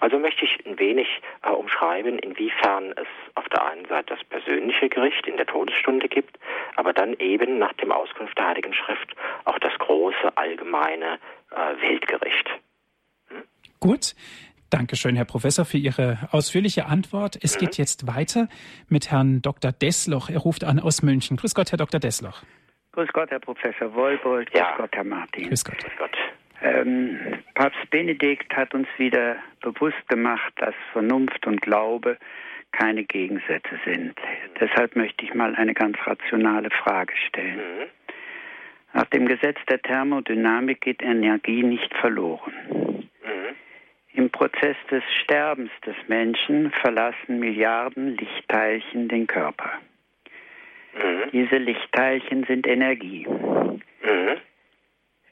[0.00, 1.08] Also möchte ich ein wenig
[1.42, 6.38] äh, umschreiben, inwiefern es auf der einen Seite das persönliche Gericht in der Todesstunde gibt,
[6.76, 9.14] aber dann eben nach dem Auskunft der Heiligen Schrift
[9.44, 11.18] auch das große allgemeine
[11.50, 12.50] äh, Weltgericht.
[13.80, 14.14] Gut.
[14.70, 17.38] Dankeschön, Herr Professor, für Ihre ausführliche Antwort.
[17.40, 18.48] Es geht jetzt weiter
[18.88, 19.70] mit Herrn Dr.
[19.70, 20.30] Desloch.
[20.30, 21.36] Er ruft an aus München.
[21.36, 22.00] Grüß Gott, Herr Dr.
[22.00, 22.42] Desloch.
[22.94, 24.52] Grüß Gott, Herr Professor Wolbold.
[24.52, 24.74] Grüß Ja.
[24.76, 25.48] Gott, Herr Martin.
[25.48, 25.78] Grüß Gott.
[25.78, 26.16] Grüß Gott.
[26.62, 27.18] Ähm,
[27.54, 32.16] Papst Benedikt hat uns wieder bewusst gemacht, dass Vernunft und Glaube
[32.70, 34.14] keine Gegensätze sind.
[34.60, 37.56] Deshalb möchte ich mal eine ganz rationale Frage stellen.
[37.56, 37.86] Mhm.
[38.92, 42.54] Nach dem Gesetz der Thermodynamik geht Energie nicht verloren.
[42.70, 43.56] Mhm.
[44.12, 49.80] Im Prozess des Sterbens des Menschen verlassen Milliarden Lichtteilchen den Körper.
[50.96, 51.30] Mhm.
[51.32, 53.26] Diese Lichtteilchen sind Energie.
[53.28, 54.36] Mhm.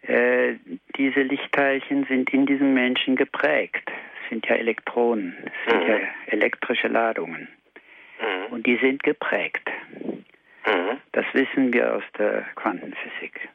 [0.02, 0.54] Äh,
[0.96, 3.90] diese Lichtteilchen sind in diesem Menschen geprägt.
[4.24, 5.88] Es sind ja Elektronen, es sind Mhm.
[5.90, 7.48] ja elektrische Ladungen.
[8.20, 8.52] Mhm.
[8.52, 9.68] Und die sind geprägt.
[10.66, 10.98] Mhm.
[11.12, 13.48] Das wissen wir aus der Quantenphysik.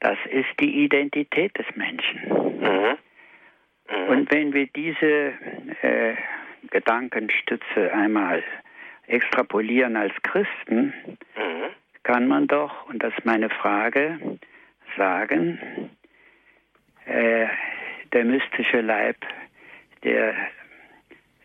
[0.00, 2.20] Das ist die Identität des Menschen.
[4.08, 5.32] Und wenn wir diese
[5.82, 6.14] äh,
[6.70, 8.42] Gedankenstütze einmal
[9.06, 10.92] extrapolieren als Christen,
[11.36, 11.70] Mhm.
[12.02, 14.18] kann man doch, und das ist meine Frage,
[14.96, 15.90] sagen,
[17.06, 17.46] äh,
[18.12, 19.16] der mystische Leib,
[20.02, 20.34] der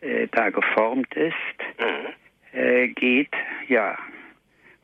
[0.01, 1.36] äh, da geformt ist,
[1.80, 2.57] Mhm.
[2.57, 3.34] äh, geht,
[3.68, 3.97] ja,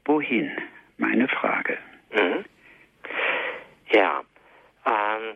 [0.05, 0.51] wohin?
[0.97, 1.77] Meine Frage.
[2.11, 2.45] Mhm.
[3.91, 4.21] Ja,
[4.85, 5.35] ähm,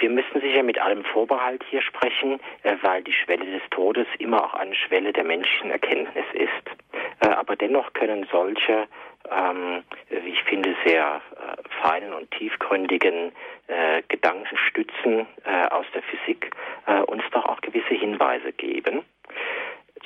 [0.00, 4.44] wir müssen sicher mit allem Vorbehalt hier sprechen, äh, weil die Schwelle des Todes immer
[4.44, 6.50] auch eine Schwelle der menschlichen Erkenntnis ist.
[7.20, 8.86] Äh, aber dennoch können solche,
[9.30, 13.32] ähm, wie ich finde, sehr äh, feinen und tiefgründigen
[14.08, 15.26] Gedankenstützen
[15.70, 16.52] aus der Physik
[17.06, 19.04] uns doch auch gewisse Hinweise geben.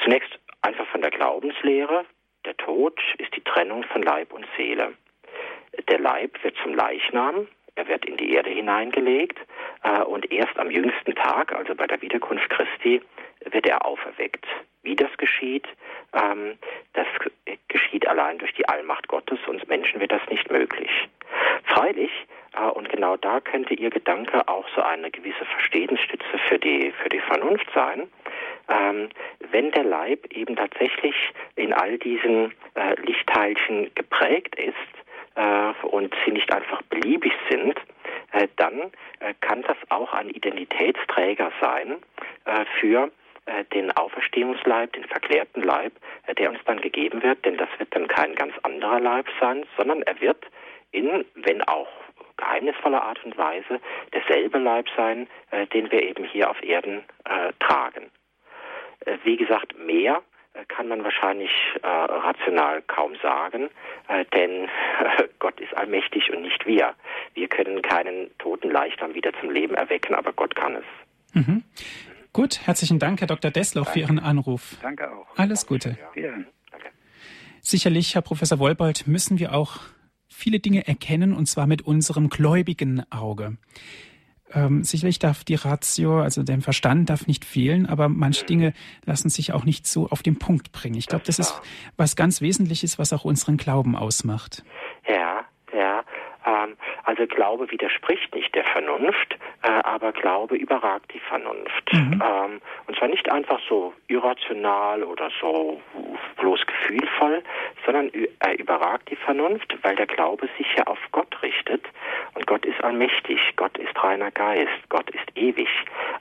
[0.03, 0.30] Zunächst
[0.62, 2.07] einfach von der Glaubenslehre.
[2.47, 4.95] Der Tod ist die Trennung von Leib und Seele.
[5.91, 9.38] Der Leib wird zum Leichnam, er wird in die Erde hineingelegt
[9.82, 13.00] äh, und erst am jüngsten Tag, also bei der Wiederkunft Christi,
[13.50, 14.46] wird er auferweckt.
[14.82, 15.66] Wie das geschieht,
[16.12, 16.58] ähm,
[16.94, 17.06] das
[17.68, 20.90] geschieht allein durch die Allmacht Gottes, uns Menschen wird das nicht möglich.
[21.64, 22.10] Freilich,
[22.56, 27.08] äh, und genau da könnte Ihr Gedanke auch so eine gewisse Verstehensstütze für die, für
[27.08, 28.08] die Vernunft sein,
[28.68, 29.08] ähm,
[29.50, 31.14] wenn der Leib eben tatsächlich
[31.56, 34.74] in all diesen äh, Lichtteilchen geprägt ist
[35.41, 37.76] äh, und sie nicht einfach beliebig sind,
[38.32, 41.97] äh, dann äh, kann das auch ein Identitätsträger sein
[42.45, 43.11] äh, für
[43.47, 45.93] äh, den Auferstehungsleib, den verklärten Leib,
[46.26, 49.64] äh, der uns dann gegeben wird, denn das wird dann kein ganz anderer Leib sein,
[49.76, 50.45] sondern er wird
[50.93, 51.88] in, wenn auch
[52.36, 53.80] geheimnisvoller Art und Weise,
[54.12, 55.28] derselbe Leib sein,
[55.74, 57.05] den wir eben hier auf Erden
[57.59, 58.11] tragen.
[59.24, 60.22] Wie gesagt, mehr
[60.68, 61.51] kann man wahrscheinlich
[61.82, 63.70] äh, rational kaum sagen,
[64.09, 64.68] äh, denn
[65.38, 66.94] Gott ist allmächtig und nicht wir.
[67.34, 70.84] Wir können keinen toten Leichnam wieder zum Leben erwecken, aber Gott kann es.
[71.34, 71.62] Mhm.
[72.32, 73.51] Gut, herzlichen Dank, Herr Dr.
[73.51, 74.76] Dessloch, für Ihren Anruf.
[74.82, 75.26] Danke auch.
[75.36, 75.96] Alles Gute.
[76.14, 76.46] Wiederhören.
[77.62, 79.80] Sicherlich, Herr Professor Wolbold, müssen wir auch
[80.28, 83.59] viele Dinge erkennen, und zwar mit unserem gläubigen Auge.
[84.53, 88.72] Ähm, sicherlich darf die Ratio, also der Verstand darf nicht fehlen, aber manche Dinge
[89.05, 90.96] lassen sich auch nicht so auf den Punkt bringen.
[90.96, 91.61] Ich glaube, das ist
[91.96, 94.64] was ganz Wesentliches, was auch unseren Glauben ausmacht.
[95.09, 95.39] Ja,
[97.05, 101.93] also Glaube widerspricht nicht der Vernunft, äh, aber Glaube überragt die Vernunft.
[101.93, 102.22] Mhm.
[102.24, 105.80] Ähm, und zwar nicht einfach so irrational oder so
[106.38, 107.43] bloß gefühlvoll,
[107.84, 108.11] sondern
[108.41, 111.84] er überragt die Vernunft, weil der Glaube sich ja auf Gott richtet.
[112.34, 115.68] Und Gott ist allmächtig, Gott ist reiner Geist, Gott ist ewig.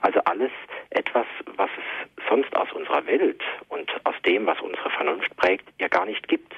[0.01, 0.51] Also alles
[0.89, 5.87] etwas, was es sonst aus unserer Welt und aus dem, was unsere Vernunft prägt, ja
[5.87, 6.53] gar nicht gibt.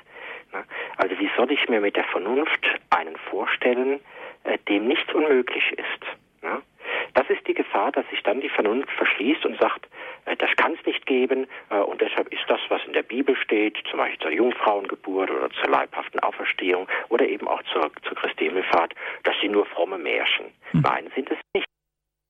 [0.98, 4.00] Also wie soll ich mir mit der Vernunft einen vorstellen,
[4.44, 6.44] äh, dem nichts unmöglich ist?
[6.44, 6.62] Ne?
[7.14, 9.88] Das ist die Gefahr, dass sich dann die Vernunft verschließt und sagt,
[10.26, 13.36] äh, das kann es nicht geben äh, und deshalb ist das, was in der Bibel
[13.36, 18.46] steht, zum Beispiel zur Jungfrauengeburt oder zur leibhaften Auferstehung oder eben auch zur, zur Christi
[18.46, 18.94] Himmelfahrt,
[19.24, 20.46] das sind nur fromme Märchen.
[20.74, 21.66] Nein, sind es nicht.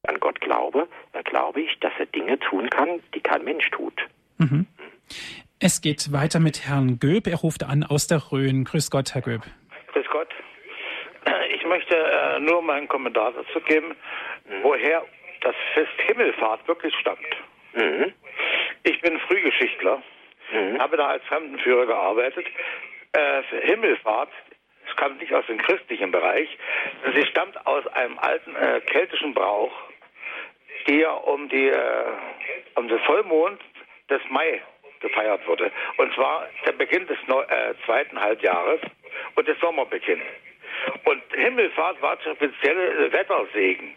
[0.08, 0.88] An Gott glaube,
[1.26, 4.08] glaube ich, dass er Dinge tun kann, die kein Mensch tut.
[4.40, 4.66] Mhm.
[5.64, 7.28] Es geht weiter mit Herrn Göb.
[7.28, 8.64] Er ruft an aus der Rhön.
[8.64, 9.44] Grüß Gott, Herr Göb.
[9.94, 10.30] Grüß Gott.
[11.54, 13.96] Ich möchte äh, nur meinen Kommentar dazu geben,
[14.64, 15.06] woher
[15.42, 17.20] das Fest Himmelfahrt wirklich stammt.
[17.74, 18.12] Mhm.
[18.82, 20.02] Ich bin Frühgeschichtler,
[20.52, 20.80] mhm.
[20.80, 22.48] habe da als Fremdenführer gearbeitet.
[23.14, 24.32] Äh, Himmelfahrt
[24.90, 26.50] es kam nicht aus dem christlichen Bereich.
[27.14, 29.72] Sie stammt aus einem alten äh, keltischen Brauch,
[30.88, 32.06] der um, die, äh,
[32.76, 33.62] um den Vollmond
[34.10, 34.62] des Mai
[35.02, 35.72] gefeiert wurde.
[35.98, 38.82] Und zwar der Beginn des Neu äh, zweiten Halbjahres
[39.36, 40.22] und des Sommerbeginn.
[41.06, 43.96] Und Himmelfahrt war der spezielle Wettersegen.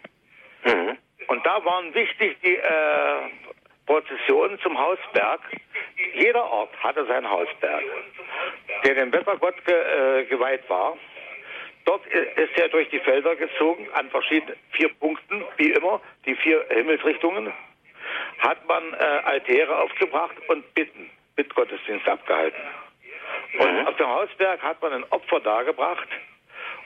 [0.63, 0.97] Mhm.
[1.27, 3.29] Und da waren wichtig die äh,
[3.85, 5.41] Prozessionen zum Hausberg.
[6.13, 7.83] Jeder Ort hatte seinen Hausberg,
[8.83, 10.97] der dem Wettergott ge, äh, geweiht war.
[11.85, 16.65] Dort ist er durch die Felder gezogen, an verschiedenen vier Punkten, wie immer, die vier
[16.69, 17.53] Himmelsrichtungen
[18.45, 22.61] hat man äh, Altäre aufgebracht und Bitten, Bittgottesdienst abgehalten.
[23.59, 23.87] Und mhm.
[23.87, 26.07] auf dem Hausberg hat man ein Opfer dargebracht.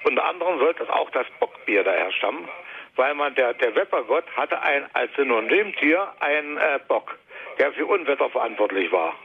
[0.03, 2.47] Unter anderem sollte es auch das Bockbier daher stammen,
[2.95, 7.17] weil man der, der Wettergott hatte ein, als Synonymtier einen äh, Bock,
[7.59, 9.15] der für Unwetter verantwortlich war.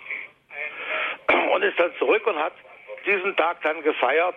[1.53, 2.55] Und ist dann zurück und hat
[3.07, 4.35] diesen Tag dann gefeiert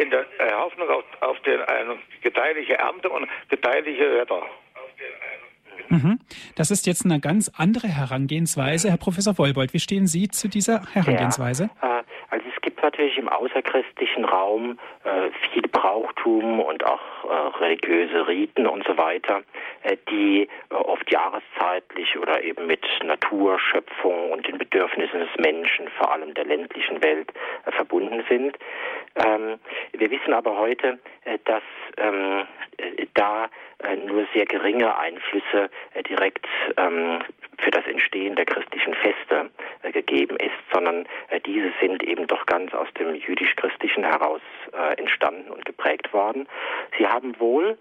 [0.00, 4.46] in der äh, Hoffnung auf, auf den, eine gedeihliche Ernte und gedeihliche Wetter.
[5.90, 6.18] Mhm.
[6.54, 8.90] Das ist jetzt eine ganz andere Herangehensweise.
[8.90, 11.70] Herr Professor Wollbold, wie stehen Sie zu dieser Herangehensweise?
[11.82, 17.58] Ja, äh, also es gibt natürlich im außerchristlichen Raum äh, viel Brauchtum und auch äh,
[17.58, 19.42] religiöse Riten und so weiter,
[20.10, 26.12] die äh, oft jahreszeitlich oder eben mit Natur, Schöpfung und den Bedürfnissen des Menschen, vor
[26.12, 27.32] allem der ländlichen Welt,
[27.66, 28.58] äh, verbunden sind.
[29.16, 29.58] Ähm,
[29.92, 31.62] wir wissen aber heute, äh, dass
[31.96, 32.46] ähm,
[32.78, 33.48] äh, da
[33.82, 37.20] äh, nur sehr geringe Einflüsse äh, direkt ähm,
[37.58, 39.50] für das Entstehen der christlichen Feste
[39.82, 44.40] äh, gegeben ist, sondern äh, diese sind eben doch ganz aus dem jüdisch-christlichen heraus
[44.96, 46.48] entstanden und geprägt worden.
[46.96, 47.76] Sie haben wohl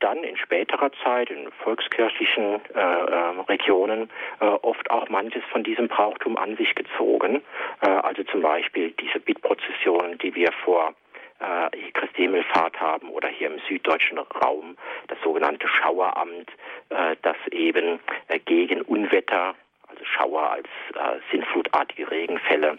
[0.00, 4.10] dann in späterer Zeit in volkskirchlichen äh, äh, Regionen
[4.40, 7.42] äh, oft auch manches von diesem Brauchtum an sich gezogen.
[7.80, 10.94] also zum Beispiel diese Bittprozessionen, die wir vor
[11.40, 14.76] äh, Christi Himmelfahrt haben oder hier im süddeutschen Raum
[15.08, 16.50] das sogenannte Schaueramt,
[16.90, 19.54] äh, das eben äh, gegen Unwetter,
[19.88, 22.78] also Schauer als äh, sinnflutartige Regenfälle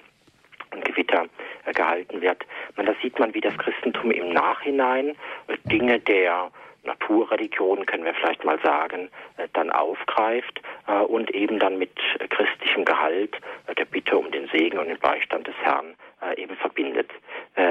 [0.71, 1.25] und Gewitter
[1.65, 2.45] äh, gehalten wird.
[2.75, 5.09] Man, da sieht man, wie das Christentum im Nachhinein
[5.47, 6.51] äh, Dinge der
[6.86, 11.91] Naturreligion, können wir vielleicht mal sagen, äh, dann aufgreift äh, und eben dann mit
[12.29, 13.36] christlichem Gehalt
[13.67, 15.95] äh, der Bitte um den Segen und den Beistand des Herrn
[16.38, 17.11] eben verbindet.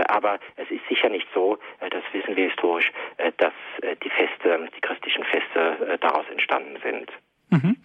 [0.06, 2.92] Aber es ist sicher nicht so, das wissen wir historisch,
[3.38, 3.52] dass
[3.82, 7.10] die Feste, die christlichen Feste daraus entstanden sind.
[7.50, 7.76] Mhm.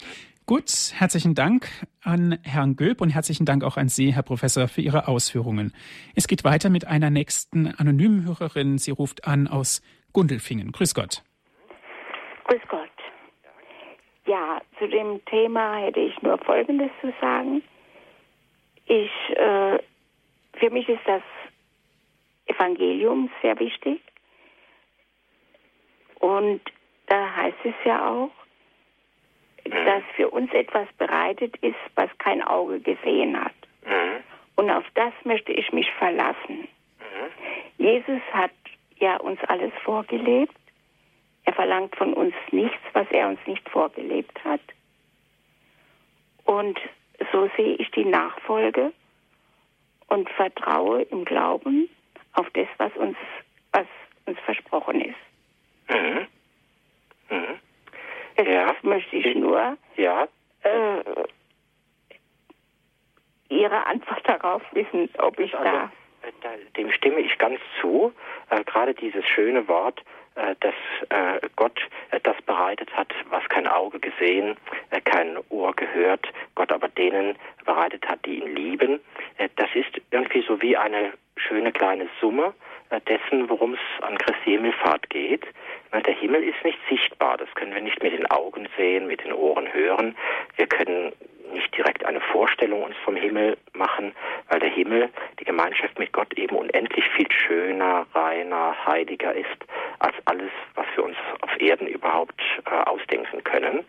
[0.50, 1.70] Gut, herzlichen Dank
[2.02, 5.74] an Herrn Göb und herzlichen Dank auch an Sie, Herr Professor, für Ihre Ausführungen.
[6.16, 8.80] Es geht weiter mit einer nächsten anonymen Hörerin.
[8.80, 9.82] Sie ruft an aus
[10.14, 10.72] Gundelfingen.
[10.72, 11.24] Grüß Gott.
[12.46, 12.90] Grüß Gott.
[14.26, 17.64] Ja, zu dem Thema hätte ich nur Folgendes zu sagen.
[18.86, 19.80] Ich, äh,
[20.54, 21.22] für mich ist das
[22.46, 24.02] Evangelium sehr wichtig.
[26.20, 26.62] Und
[27.08, 28.32] da heißt es ja auch,
[29.64, 33.54] dass für uns etwas bereitet ist, was kein Auge gesehen hat.
[33.86, 34.24] Mhm.
[34.56, 36.68] Und auf das möchte ich mich verlassen.
[37.00, 37.32] Mhm.
[37.78, 38.52] Jesus hat
[39.00, 40.56] ja uns alles vorgelebt.
[41.46, 44.62] Er verlangt von uns nichts, was er uns nicht vorgelebt hat.
[46.46, 46.80] Und
[47.32, 48.92] so sehe ich die Nachfolge
[50.08, 51.90] und vertraue im Glauben
[52.34, 53.18] auf das, was uns,
[53.72, 53.86] was
[54.26, 55.16] uns versprochen ist.
[55.90, 56.28] Mhm.
[57.30, 58.46] Mhm.
[58.46, 58.76] Ja.
[58.84, 60.28] möchte ich nur ja.
[60.64, 61.04] äh,
[63.50, 65.92] Ihre Antwort darauf wissen, ob ich also, da
[66.78, 68.14] dem stimme ich ganz zu.
[68.50, 70.04] äh, gerade dieses schöne Wort,
[70.36, 70.74] äh, dass
[71.10, 71.80] äh, Gott
[72.12, 74.56] äh, das bereitet hat, was kein Auge gesehen,
[74.92, 79.00] äh, kein Ohr gehört, Gott aber denen bereitet hat, die ihn lieben.
[79.38, 82.54] Äh, das ist irgendwie so wie eine schöne kleine Summe
[83.08, 85.46] dessen, worum es an Christi Himmelfahrt geht.
[85.94, 89.32] Der Himmel ist nicht sichtbar, das können wir nicht mit den Augen sehen, mit den
[89.32, 90.18] Ohren hören.
[90.58, 91.14] Wir können
[91.54, 94.14] nicht direkt eine Vorstellung uns vom Himmel machen,
[94.50, 99.48] weil der Himmel, die Gemeinschaft mit Gott eben unendlich viel schöner, reiner, heiliger ist
[100.00, 103.86] als alles, was wir uns auf Erden überhaupt äh, ausdenken können.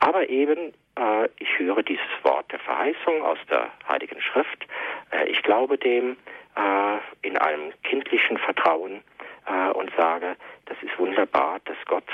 [0.00, 4.66] Aber eben, äh, ich höre dieses Wort der Verheißung aus der Heiligen Schrift.
[5.10, 6.16] Äh, ich glaube dem
[6.56, 9.02] äh, in einem kindlichen Vertrauen
[9.46, 10.36] äh, und sage,
[10.66, 12.04] das ist wunderbar, dass Gott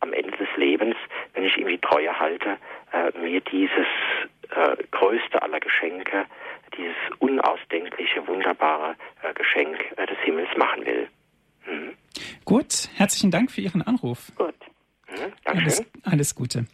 [0.00, 0.96] am Ende des Lebens,
[1.34, 2.56] wenn ich ihm die Treue halte,
[2.92, 3.86] äh, mir dieses
[4.50, 6.26] äh, größte aller Geschenke,
[6.76, 11.08] dieses unausdenkliche, wunderbare äh, Geschenk äh, des Himmels machen will.
[11.66, 11.92] Mhm.
[12.44, 14.32] Gut, herzlichen Dank für Ihren Anruf.
[14.36, 14.54] Gut.
[15.08, 16.66] Mhm, alles, alles Gute.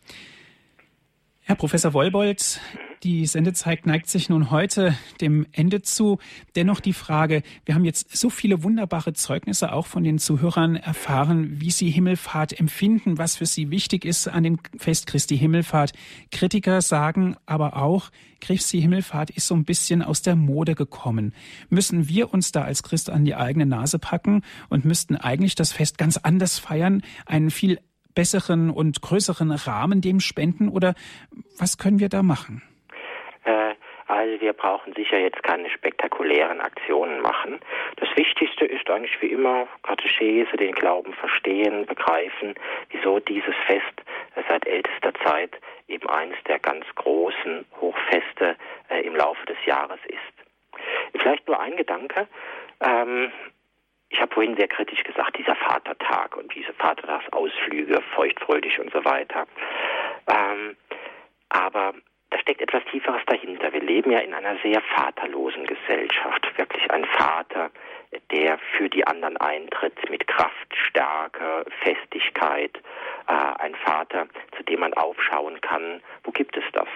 [1.47, 2.59] Herr Professor Wollbold,
[3.03, 6.19] die Sendezeit neigt sich nun heute dem Ende zu.
[6.57, 11.61] Dennoch die Frage, wir haben jetzt so viele wunderbare Zeugnisse auch von den Zuhörern erfahren,
[11.61, 15.93] wie sie Himmelfahrt empfinden, was für sie wichtig ist an dem Fest Christi Himmelfahrt.
[16.31, 18.09] Kritiker sagen aber auch,
[18.41, 21.35] Christi Himmelfahrt ist so ein bisschen aus der Mode gekommen.
[21.69, 24.41] Müssen wir uns da als Christ an die eigene Nase packen
[24.71, 27.81] und müssten eigentlich das Fest ganz anders feiern, einen viel
[28.15, 30.95] besseren und größeren Rahmen dem spenden oder
[31.59, 32.63] was können wir da machen?
[33.45, 33.75] Äh,
[34.07, 37.61] also wir brauchen sicher jetzt keine spektakulären Aktionen machen.
[37.97, 42.55] Das Wichtigste ist eigentlich wie immer Katechese, den Glauben verstehen, begreifen,
[42.91, 44.03] wieso dieses Fest
[44.35, 45.53] äh, seit ältester Zeit
[45.89, 48.57] eben eines der ganz großen Hochfeste
[48.89, 51.21] äh, im Laufe des Jahres ist.
[51.21, 52.27] Vielleicht nur ein Gedanke.
[52.81, 53.31] Ähm,
[54.15, 59.45] ich habe vorhin sehr kritisch gesagt, dieser Vatertag und diese Vatertagsausflüge, feuchtfröhlich und so weiter.
[60.29, 60.77] Ähm,
[61.49, 61.95] aber
[62.31, 63.73] da steckt etwas Tieferes dahinter.
[63.73, 66.47] Wir leben ja in einer sehr vaterlosen Gesellschaft.
[66.57, 67.73] Wirklich ein Vater,
[68.31, 72.79] der für die anderen eintritt mit Kraft, Stärke, Festigkeit.
[73.27, 76.01] Äh, ein Vater, zu dem man aufschauen kann.
[76.23, 76.89] Wo gibt es das?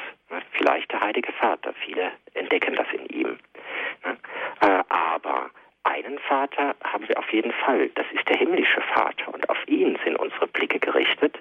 [0.52, 1.74] Vielleicht der Heilige Vater.
[1.84, 3.38] Viele entdecken das in ihm.
[4.60, 5.50] Äh, aber
[5.88, 7.90] einen Vater haben wir auf jeden Fall.
[7.94, 9.32] Das ist der himmlische Vater.
[9.32, 11.38] Und auf ihn sind unsere Blicke gerichtet.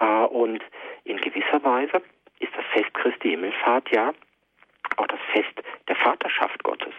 [0.00, 0.62] Äh, und
[1.04, 2.02] in gewisser Weise
[2.40, 4.12] ist das Fest Christi Himmelfahrt ja
[4.96, 6.94] auch das Fest der Vaterschaft Gottes.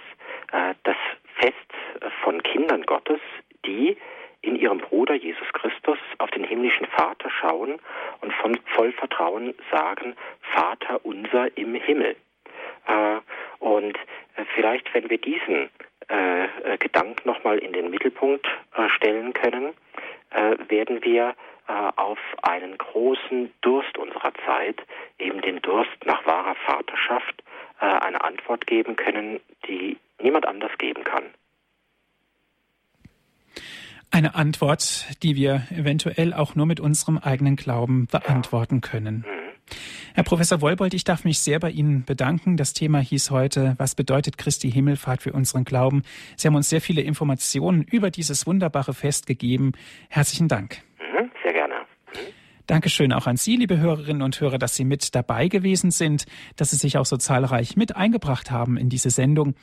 [0.51, 0.97] Äh, das
[1.35, 1.55] Fest
[2.23, 3.19] von Kindern Gottes,
[3.65, 3.97] die
[4.41, 7.79] in ihrem Bruder Jesus Christus auf den himmlischen Vater schauen
[8.21, 10.15] und von voll Vertrauen sagen,
[10.53, 12.15] Vater unser im Himmel.
[12.87, 13.19] Äh,
[13.59, 13.97] und
[14.55, 15.69] vielleicht, wenn wir diesen
[16.09, 19.73] äh, äh, Gedanken nochmal in den Mittelpunkt äh, stellen können,
[20.31, 21.35] äh, werden wir
[21.67, 24.81] äh, auf einen großen Durst unserer Zeit,
[25.19, 27.43] eben den Durst nach wahrer Vaterschaft,
[27.79, 31.25] äh, eine Antwort geben können, die niemand anders geben kann.
[34.11, 39.25] Eine Antwort, die wir eventuell auch nur mit unserem eigenen Glauben beantworten können.
[39.27, 39.38] Mhm.
[40.13, 42.57] Herr Professor Wolbold, ich darf mich sehr bei Ihnen bedanken.
[42.57, 46.03] Das Thema hieß heute, was bedeutet Christi Himmelfahrt für unseren Glauben?
[46.35, 49.73] Sie haben uns sehr viele Informationen über dieses wunderbare Fest gegeben.
[50.09, 50.81] Herzlichen Dank.
[50.99, 51.75] Mhm, sehr gerne.
[51.75, 52.19] Mhm.
[52.65, 56.71] Dankeschön auch an Sie, liebe Hörerinnen und Hörer, dass Sie mit dabei gewesen sind, dass
[56.71, 59.55] Sie sich auch so zahlreich mit eingebracht haben in diese Sendung.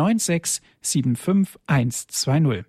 [0.82, 2.64] 9675120.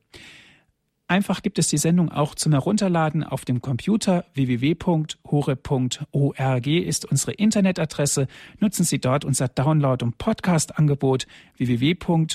[1.12, 4.24] Einfach gibt es die Sendung auch zum Herunterladen auf dem Computer.
[4.34, 5.18] www.hore.org
[6.68, 8.28] ist unsere Internetadresse.
[8.62, 12.32] Nutzen Sie dort unser Download- und Podcast-Angebot www.hore.org.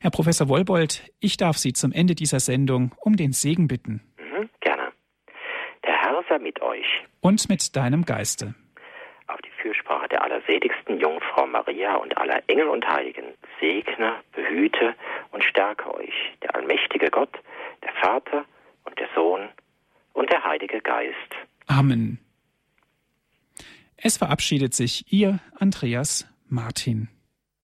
[0.00, 4.00] Herr Professor Wollbold, ich darf Sie zum Ende dieser Sendung um den Segen bitten.
[4.16, 4.92] Mhm, gerne.
[5.84, 6.86] Der Herr sei mit euch.
[7.20, 8.54] Und mit deinem Geiste.
[9.26, 11.17] Auf die Fürsprache der allerseligsten Jungfrau
[11.50, 14.94] Maria und aller Engel und Heiligen segne, behüte
[15.32, 17.32] und stärke euch der allmächtige Gott,
[17.82, 18.44] der Vater
[18.84, 19.48] und der Sohn
[20.12, 21.34] und der Heilige Geist.
[21.66, 22.18] Amen.
[23.96, 27.08] Es verabschiedet sich Ihr Andreas Martin.